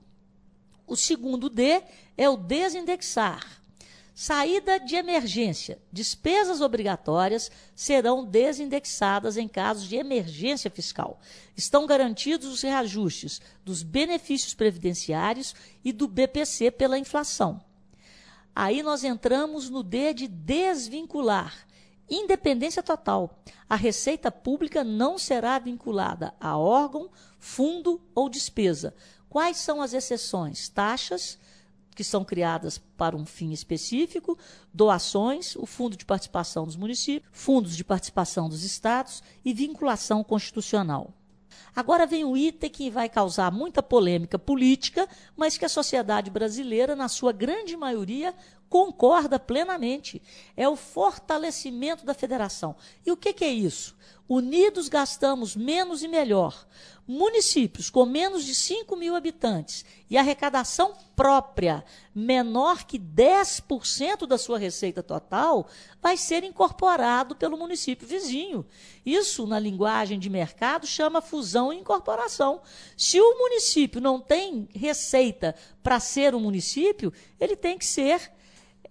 O 0.87 0.95
segundo 0.95 1.49
D 1.49 1.81
é 2.17 2.29
o 2.29 2.37
desindexar. 2.37 3.61
Saída 4.13 4.79
de 4.79 4.95
emergência. 4.95 5.77
Despesas 5.91 6.61
obrigatórias 6.61 7.51
serão 7.75 8.23
desindexadas 8.23 9.35
em 9.35 9.45
casos 9.45 9.89
de 9.89 9.97
emergência 9.97 10.71
fiscal. 10.71 11.19
Estão 11.57 11.85
garantidos 11.85 12.47
os 12.47 12.61
reajustes 12.61 13.41
dos 13.65 13.83
benefícios 13.83 14.53
previdenciários 14.53 15.53
e 15.83 15.91
do 15.91 16.07
BPC 16.07 16.71
pela 16.71 16.97
inflação. 16.97 17.61
Aí 18.55 18.81
nós 18.81 19.03
entramos 19.03 19.69
no 19.69 19.83
D 19.83 20.13
de 20.13 20.29
desvincular. 20.29 21.53
Independência 22.09 22.81
total. 22.81 23.37
A 23.69 23.75
receita 23.75 24.31
pública 24.31 24.81
não 24.81 25.17
será 25.17 25.59
vinculada 25.59 26.33
a 26.39 26.57
órgão, 26.57 27.09
fundo 27.37 27.99
ou 28.13 28.29
despesa. 28.29 28.95
Quais 29.35 29.57
são 29.57 29.81
as 29.81 29.93
exceções? 29.93 30.69
Taxas, 30.69 31.37
que 31.93 32.05
são 32.05 32.23
criadas 32.23 32.77
para 32.77 33.17
um 33.17 33.25
fim 33.25 33.51
específico, 33.51 34.39
doações, 34.73 35.57
o 35.57 35.65
fundo 35.65 35.97
de 35.97 36.05
participação 36.05 36.65
dos 36.65 36.77
municípios, 36.77 37.29
fundos 37.33 37.75
de 37.75 37.83
participação 37.83 38.47
dos 38.47 38.63
estados 38.63 39.21
e 39.43 39.53
vinculação 39.53 40.23
constitucional. 40.23 41.13
Agora 41.75 42.07
vem 42.07 42.23
um 42.23 42.37
item 42.37 42.69
que 42.69 42.89
vai 42.89 43.09
causar 43.09 43.51
muita 43.51 43.83
polêmica 43.83 44.39
política, 44.39 45.05
mas 45.35 45.57
que 45.57 45.65
a 45.65 45.69
sociedade 45.69 46.31
brasileira, 46.31 46.95
na 46.95 47.09
sua 47.09 47.33
grande 47.33 47.75
maioria, 47.75 48.33
concorda 48.69 49.39
plenamente. 49.39 50.21
É 50.55 50.67
o 50.67 50.75
fortalecimento 50.75 52.05
da 52.05 52.13
federação. 52.13 52.75
E 53.05 53.11
o 53.11 53.17
que, 53.17 53.33
que 53.33 53.45
é 53.45 53.49
isso? 53.49 53.95
Unidos 54.27 54.89
gastamos 54.89 55.55
menos 55.55 56.01
e 56.01 56.07
melhor. 56.07 56.65
Municípios 57.07 57.91
com 57.91 58.03
menos 58.03 58.43
de 58.43 58.55
5 58.55 58.95
mil 58.95 59.15
habitantes 59.15 59.85
e 60.09 60.17
arrecadação 60.17 60.95
própria 61.15 61.85
menor 62.15 62.83
que 62.83 62.97
10% 62.97 64.25
da 64.25 64.39
sua 64.39 64.57
receita 64.57 65.03
total 65.03 65.67
vai 66.01 66.17
ser 66.17 66.43
incorporado 66.43 67.35
pelo 67.35 67.55
município 67.55 68.07
vizinho. 68.07 68.65
Isso, 69.05 69.45
na 69.45 69.59
linguagem 69.59 70.17
de 70.17 70.27
mercado, 70.31 70.87
chama 70.87 71.21
fusão 71.21 71.71
e 71.71 71.77
incorporação. 71.77 72.61
Se 72.97 73.21
o 73.21 73.37
município 73.37 74.01
não 74.01 74.19
tem 74.19 74.67
receita 74.73 75.53
para 75.83 75.99
ser 75.99 76.33
um 76.33 76.39
município, 76.39 77.13
ele 77.39 77.55
tem 77.55 77.77
que 77.77 77.85
ser 77.85 78.31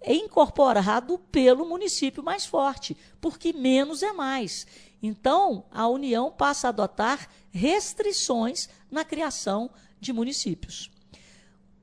incorporado 0.07 1.19
pelo 1.19 1.64
município 1.64 2.23
mais 2.23 2.45
forte, 2.45 2.97
porque 3.21 3.53
menos 3.53 4.03
é 4.03 4.12
mais. 4.12 4.67
Então, 5.03 5.64
a 5.71 5.87
União 5.88 6.31
passa 6.31 6.69
a 6.69 6.71
adotar 6.71 7.29
restrições 7.51 8.69
na 8.90 9.05
criação 9.05 9.71
de 10.01 10.12
municípios. 10.12 10.90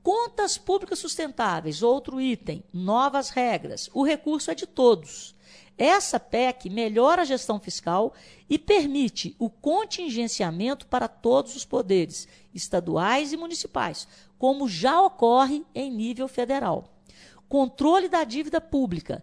Contas 0.04 0.58
públicas 0.58 1.00
sustentáveis, 1.00 1.84
outro 1.84 2.20
item, 2.20 2.64
novas 2.74 3.30
regras. 3.30 3.90
O 3.94 4.04
recurso 4.04 4.50
é 4.50 4.56
de 4.56 4.66
todos. 4.66 5.36
Essa 5.78 6.20
PEC 6.20 6.70
melhora 6.70 7.22
a 7.22 7.26
gestão 7.26 7.60
fiscal 7.60 8.14
e 8.50 8.58
permite 8.58 9.36
o 9.40 9.50
contingenciamento 9.50 10.88
para 10.88 11.08
todos 11.08 11.56
os 11.56 11.66
poderes, 11.66 12.28
estaduais 12.54 13.32
e 13.34 13.38
municipais, 13.38 14.08
como 14.38 14.68
já 14.68 15.02
ocorre 15.02 15.64
em 15.74 15.92
nível 15.92 16.28
federal. 16.28 16.92
Controle 17.52 18.08
da 18.08 18.24
dívida 18.24 18.62
pública. 18.62 19.22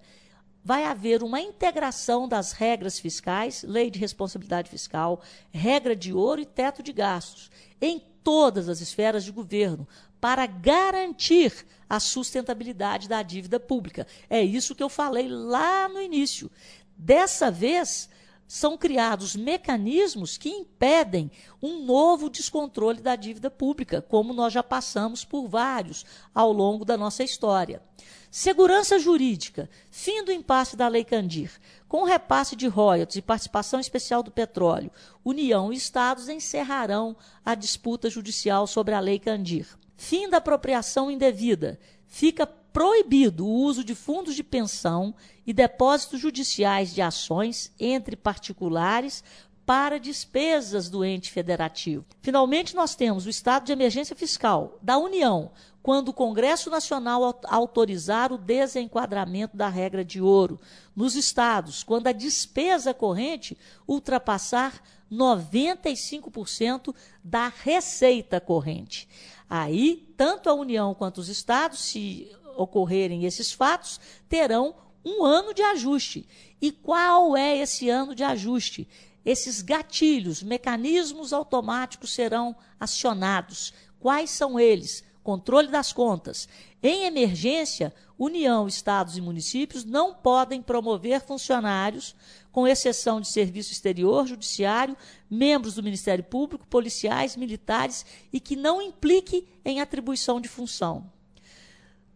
Vai 0.63 0.85
haver 0.85 1.23
uma 1.23 1.41
integração 1.41 2.29
das 2.29 2.53
regras 2.53 3.01
fiscais, 3.01 3.63
lei 3.67 3.91
de 3.91 3.99
responsabilidade 3.99 4.69
fiscal, 4.69 5.23
regra 5.51 5.97
de 5.97 6.13
ouro 6.13 6.39
e 6.39 6.45
teto 6.45 6.83
de 6.83 6.93
gastos, 6.93 7.51
em 7.81 8.05
todas 8.23 8.69
as 8.69 8.83
esferas 8.83 9.25
de 9.25 9.33
governo, 9.33 9.89
para 10.21 10.45
garantir 10.45 11.67
a 11.89 11.99
sustentabilidade 11.99 13.09
da 13.09 13.23
dívida 13.23 13.59
pública. 13.59 14.07
É 14.29 14.43
isso 14.43 14.75
que 14.75 14.83
eu 14.83 14.91
falei 14.91 15.27
lá 15.27 15.89
no 15.89 15.99
início. 15.99 16.51
Dessa 16.99 17.51
vez, 17.51 18.11
são 18.49 18.79
criados 18.79 19.37
mecanismos 19.37 20.39
que 20.39 20.49
impedem 20.49 21.31
um 21.63 21.85
novo 21.85 22.31
descontrole 22.31 23.03
da 23.03 23.15
dívida 23.15 23.51
pública, 23.51 24.01
como 24.01 24.33
nós 24.33 24.55
já 24.55 24.63
passamos 24.63 25.23
por 25.23 25.47
vários 25.47 26.07
ao 26.35 26.51
longo 26.51 26.83
da 26.83 26.97
nossa 26.97 27.23
história. 27.23 27.83
Segurança 28.31 28.99
jurídica, 28.99 29.69
fim 29.91 30.25
do 30.25 30.33
impasse 30.33 30.77
da 30.77 30.89
Lei 30.89 31.05
Candir. 31.05 31.51
Com 31.87 32.05
repasse 32.05 32.57
de 32.57 32.67
royalties 32.67 33.17
e 33.17 33.23
participação 33.23 33.81
especial 33.81 34.23
do 34.23 34.31
petróleo, 34.31 34.91
União 35.25 35.73
e 35.73 35.77
Estados 35.77 36.29
encerrarão 36.29 37.17
a 37.45 37.55
disputa 37.55 38.09
judicial 38.09 38.67
sobre 38.67 38.95
a 38.95 39.01
Lei 39.01 39.19
Candir. 39.19 39.67
Fim 39.97 40.29
da 40.29 40.39
apropriação 40.39 41.11
indevida. 41.11 41.79
Fica 42.07 42.47
proibido 42.73 43.47
o 43.47 43.51
uso 43.51 43.83
de 43.83 43.95
fundos 43.95 44.35
de 44.35 44.45
pensão 44.45 45.15
e 45.47 45.53
depósitos 45.53 46.21
judiciais 46.21 46.95
de 46.95 47.03
ações 47.03 47.73
entre 47.79 48.17
particulares 48.17 49.25
para 49.69 50.01
despesas 50.01 50.89
do 50.89 51.05
ente 51.05 51.31
federativo. 51.31 52.05
Finalmente, 52.23 52.75
nós 52.75 52.95
temos 52.95 53.27
o 53.27 53.31
estado 53.31 53.67
de 53.67 53.73
emergência 53.73 54.17
fiscal 54.17 54.79
da 54.81 54.97
União, 54.97 55.51
quando 55.83 56.09
o 56.09 56.15
Congresso 56.15 56.71
Nacional 56.71 57.39
autorizar 57.45 58.33
o 58.33 58.39
desenquadramento 58.39 59.57
da 59.57 59.69
regra 59.69 60.05
de 60.05 60.21
ouro. 60.21 60.59
Nos 60.95 61.15
estados, 61.15 61.83
quando 61.83 62.07
a 62.07 62.13
despesa 62.13 62.95
corrente 62.95 63.59
ultrapassar 63.87 64.83
95% 65.13 66.95
da 67.23 67.49
receita 67.49 68.41
corrente. 68.41 69.09
Aí, 69.49 70.13
tanto 70.17 70.51
a 70.51 70.55
União 70.55 70.95
quanto 70.95 71.19
os 71.19 71.29
estados, 71.29 71.79
se 71.79 72.31
ocorrerem 72.59 73.25
esses 73.25 73.53
fatos, 73.53 74.01
terão 74.29 74.75
um 75.05 75.25
ano 75.25 75.55
de 75.55 75.63
ajuste. 75.63 76.27
E 76.61 76.73
qual 76.73 77.37
é 77.37 77.57
esse 77.57 77.89
ano 77.89 78.15
de 78.15 78.25
ajuste? 78.25 78.89
Esses 79.25 79.63
gatilhos, 79.63 80.43
mecanismos 80.43 81.33
automáticos 81.33 82.13
serão 82.13 82.57
acionados. 82.79 83.73
Quais 84.01 84.31
são 84.31 84.59
eles? 84.59 85.05
Controle 85.23 85.69
das 85.69 85.93
contas. 85.93 86.49
Em 86.83 87.05
emergência, 87.05 87.95
União, 88.19 88.67
estados 88.67 89.17
e 89.17 89.21
municípios 89.21 89.85
não 89.85 90.13
podem 90.13 90.61
promover 90.61 91.21
funcionários, 91.21 92.17
com 92.51 92.67
exceção 92.67 93.21
de 93.21 93.29
serviço 93.29 93.71
exterior, 93.71 94.27
judiciário, 94.27 94.97
membros 95.31 95.75
do 95.75 95.83
Ministério 95.85 96.25
Público, 96.25 96.67
policiais, 96.67 97.37
militares 97.37 98.05
e 98.33 98.41
que 98.41 98.57
não 98.57 98.83
implique 98.83 99.47
em 99.65 99.81
atribuição 99.81 100.41
de 100.41 100.49
função. 100.49 101.09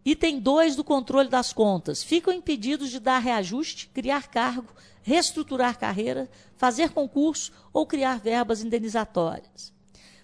Item 0.05 0.39
2 0.39 0.75
do 0.75 0.83
controle 0.83 1.29
das 1.29 1.53
contas. 1.53 2.03
Ficam 2.03 2.33
impedidos 2.33 2.89
de 2.89 2.99
dar 2.99 3.19
reajuste, 3.19 3.87
criar 3.93 4.27
cargo, 4.27 4.73
reestruturar 5.01 5.79
carreira, 5.79 6.29
fazer 6.57 6.89
concurso 6.89 7.51
ou 7.71 7.85
criar 7.85 8.19
verbas 8.19 8.61
indenizatórias. 8.61 9.73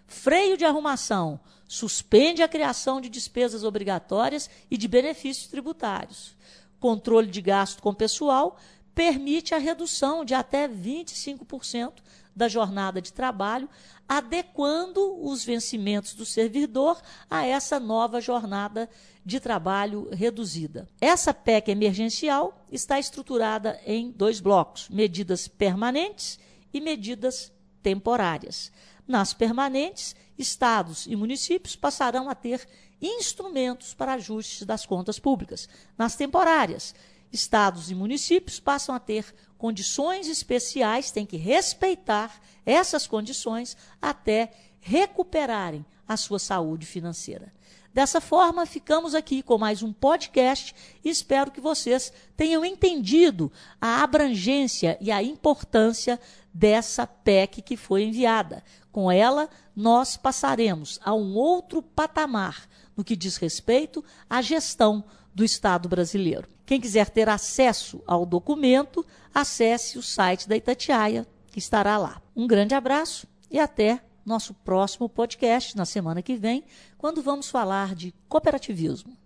Freio 0.06 0.58
de 0.58 0.66
arrumação 0.66 1.40
suspende 1.68 2.42
a 2.42 2.48
criação 2.48 3.00
de 3.00 3.10
despesas 3.10 3.64
obrigatórias 3.64 4.50
e 4.70 4.78
de 4.78 4.88
benefícios 4.88 5.48
tributários. 5.48 6.36
Controle 6.80 7.28
de 7.28 7.42
gasto 7.42 7.82
com 7.82 7.94
pessoal 7.94 8.58
permite 8.96 9.54
a 9.54 9.58
redução 9.58 10.26
de 10.26 10.34
até 10.34 10.68
25% 10.68 11.94
da 12.36 12.48
jornada 12.48 13.02
de 13.02 13.14
trabalho, 13.14 13.70
adequando 14.08 15.24
os 15.24 15.44
vencimentos 15.44 16.14
do 16.14 16.26
servidor 16.26 17.00
a 17.30 17.46
essa 17.46 17.80
nova 17.80 18.20
jornada 18.20 18.90
de 19.26 19.40
trabalho 19.40 20.10
reduzida. 20.12 20.88
Essa 21.00 21.34
PEC 21.34 21.70
emergencial 21.70 22.66
está 22.72 23.00
estruturada 23.00 23.80
em 23.86 24.12
dois 24.12 24.40
blocos: 24.40 24.90
medidas 24.90 25.48
permanentes 25.48 26.40
e 26.74 26.80
medidas 26.82 27.52
temporárias. 27.82 28.72
Nas 29.08 29.34
permanentes, 29.34 30.16
estados 30.38 31.06
e 31.08 31.16
municípios 31.16 31.76
passarão 31.76 32.30
a 32.30 32.36
ter 32.36 32.68
instrumentos 33.02 33.94
para 33.94 34.14
ajustes 34.14 34.64
das 34.66 34.86
contas 34.86 35.20
públicas. 35.20 35.68
Nas 35.98 36.16
temporárias, 36.16 36.94
estados 37.32 37.90
e 37.90 37.96
municípios 37.96 38.60
passam 38.60 38.94
a 38.94 39.00
ter 39.00 39.34
condições 39.58 40.28
especiais, 40.28 41.12
têm 41.12 41.26
que 41.26 41.38
respeitar 41.38 42.42
essas 42.66 43.08
condições 43.08 43.76
até 44.02 44.52
recuperarem 44.80 45.86
a 46.08 46.18
sua 46.18 46.40
saúde 46.40 46.86
financeira. 46.86 47.54
Dessa 47.92 48.22
forma, 48.22 48.68
ficamos 48.68 49.16
aqui 49.16 49.42
com 49.42 49.58
mais 49.58 49.82
um 49.82 49.92
podcast 49.92 50.76
e 51.04 51.10
espero 51.10 51.50
que 51.50 51.60
vocês 51.60 52.14
tenham 52.38 52.64
entendido 52.64 53.52
a 53.82 54.04
abrangência 54.04 54.96
e 55.02 55.12
a 55.12 55.24
importância 55.24 56.20
dessa 56.54 57.08
PEC 57.08 57.64
que 57.64 57.76
foi 57.76 58.04
enviada. 58.04 58.64
Com 58.92 59.12
ela, 59.12 59.50
nós 59.76 60.16
passaremos 60.16 61.00
a 61.04 61.16
um 61.16 61.36
outro 61.36 61.82
patamar 61.82 62.70
no 62.96 63.04
que 63.04 63.16
diz 63.16 63.38
respeito 63.38 64.04
à 64.30 64.40
gestão 64.40 65.04
do 65.34 65.44
Estado 65.44 65.90
brasileiro. 65.90 66.48
Quem 66.68 66.80
quiser 66.80 67.10
ter 67.10 67.28
acesso 67.28 68.04
ao 68.06 68.24
documento, 68.24 69.04
acesse 69.34 69.98
o 69.98 70.04
site 70.04 70.48
da 70.48 70.56
Itatiaia, 70.56 71.26
que 71.48 71.58
estará 71.58 71.98
lá. 71.98 72.22
Um 72.36 72.46
grande 72.46 72.76
abraço 72.76 73.28
e 73.50 73.58
até 73.58 74.00
nosso 74.30 74.54
próximo 74.54 75.10
podcast 75.10 75.76
na 75.76 75.86
semana 75.86 76.22
que 76.22 76.36
vem, 76.36 76.64
quando 76.98 77.22
vamos 77.22 77.50
falar 77.50 77.96
de 77.96 78.14
cooperativismo. 78.30 79.18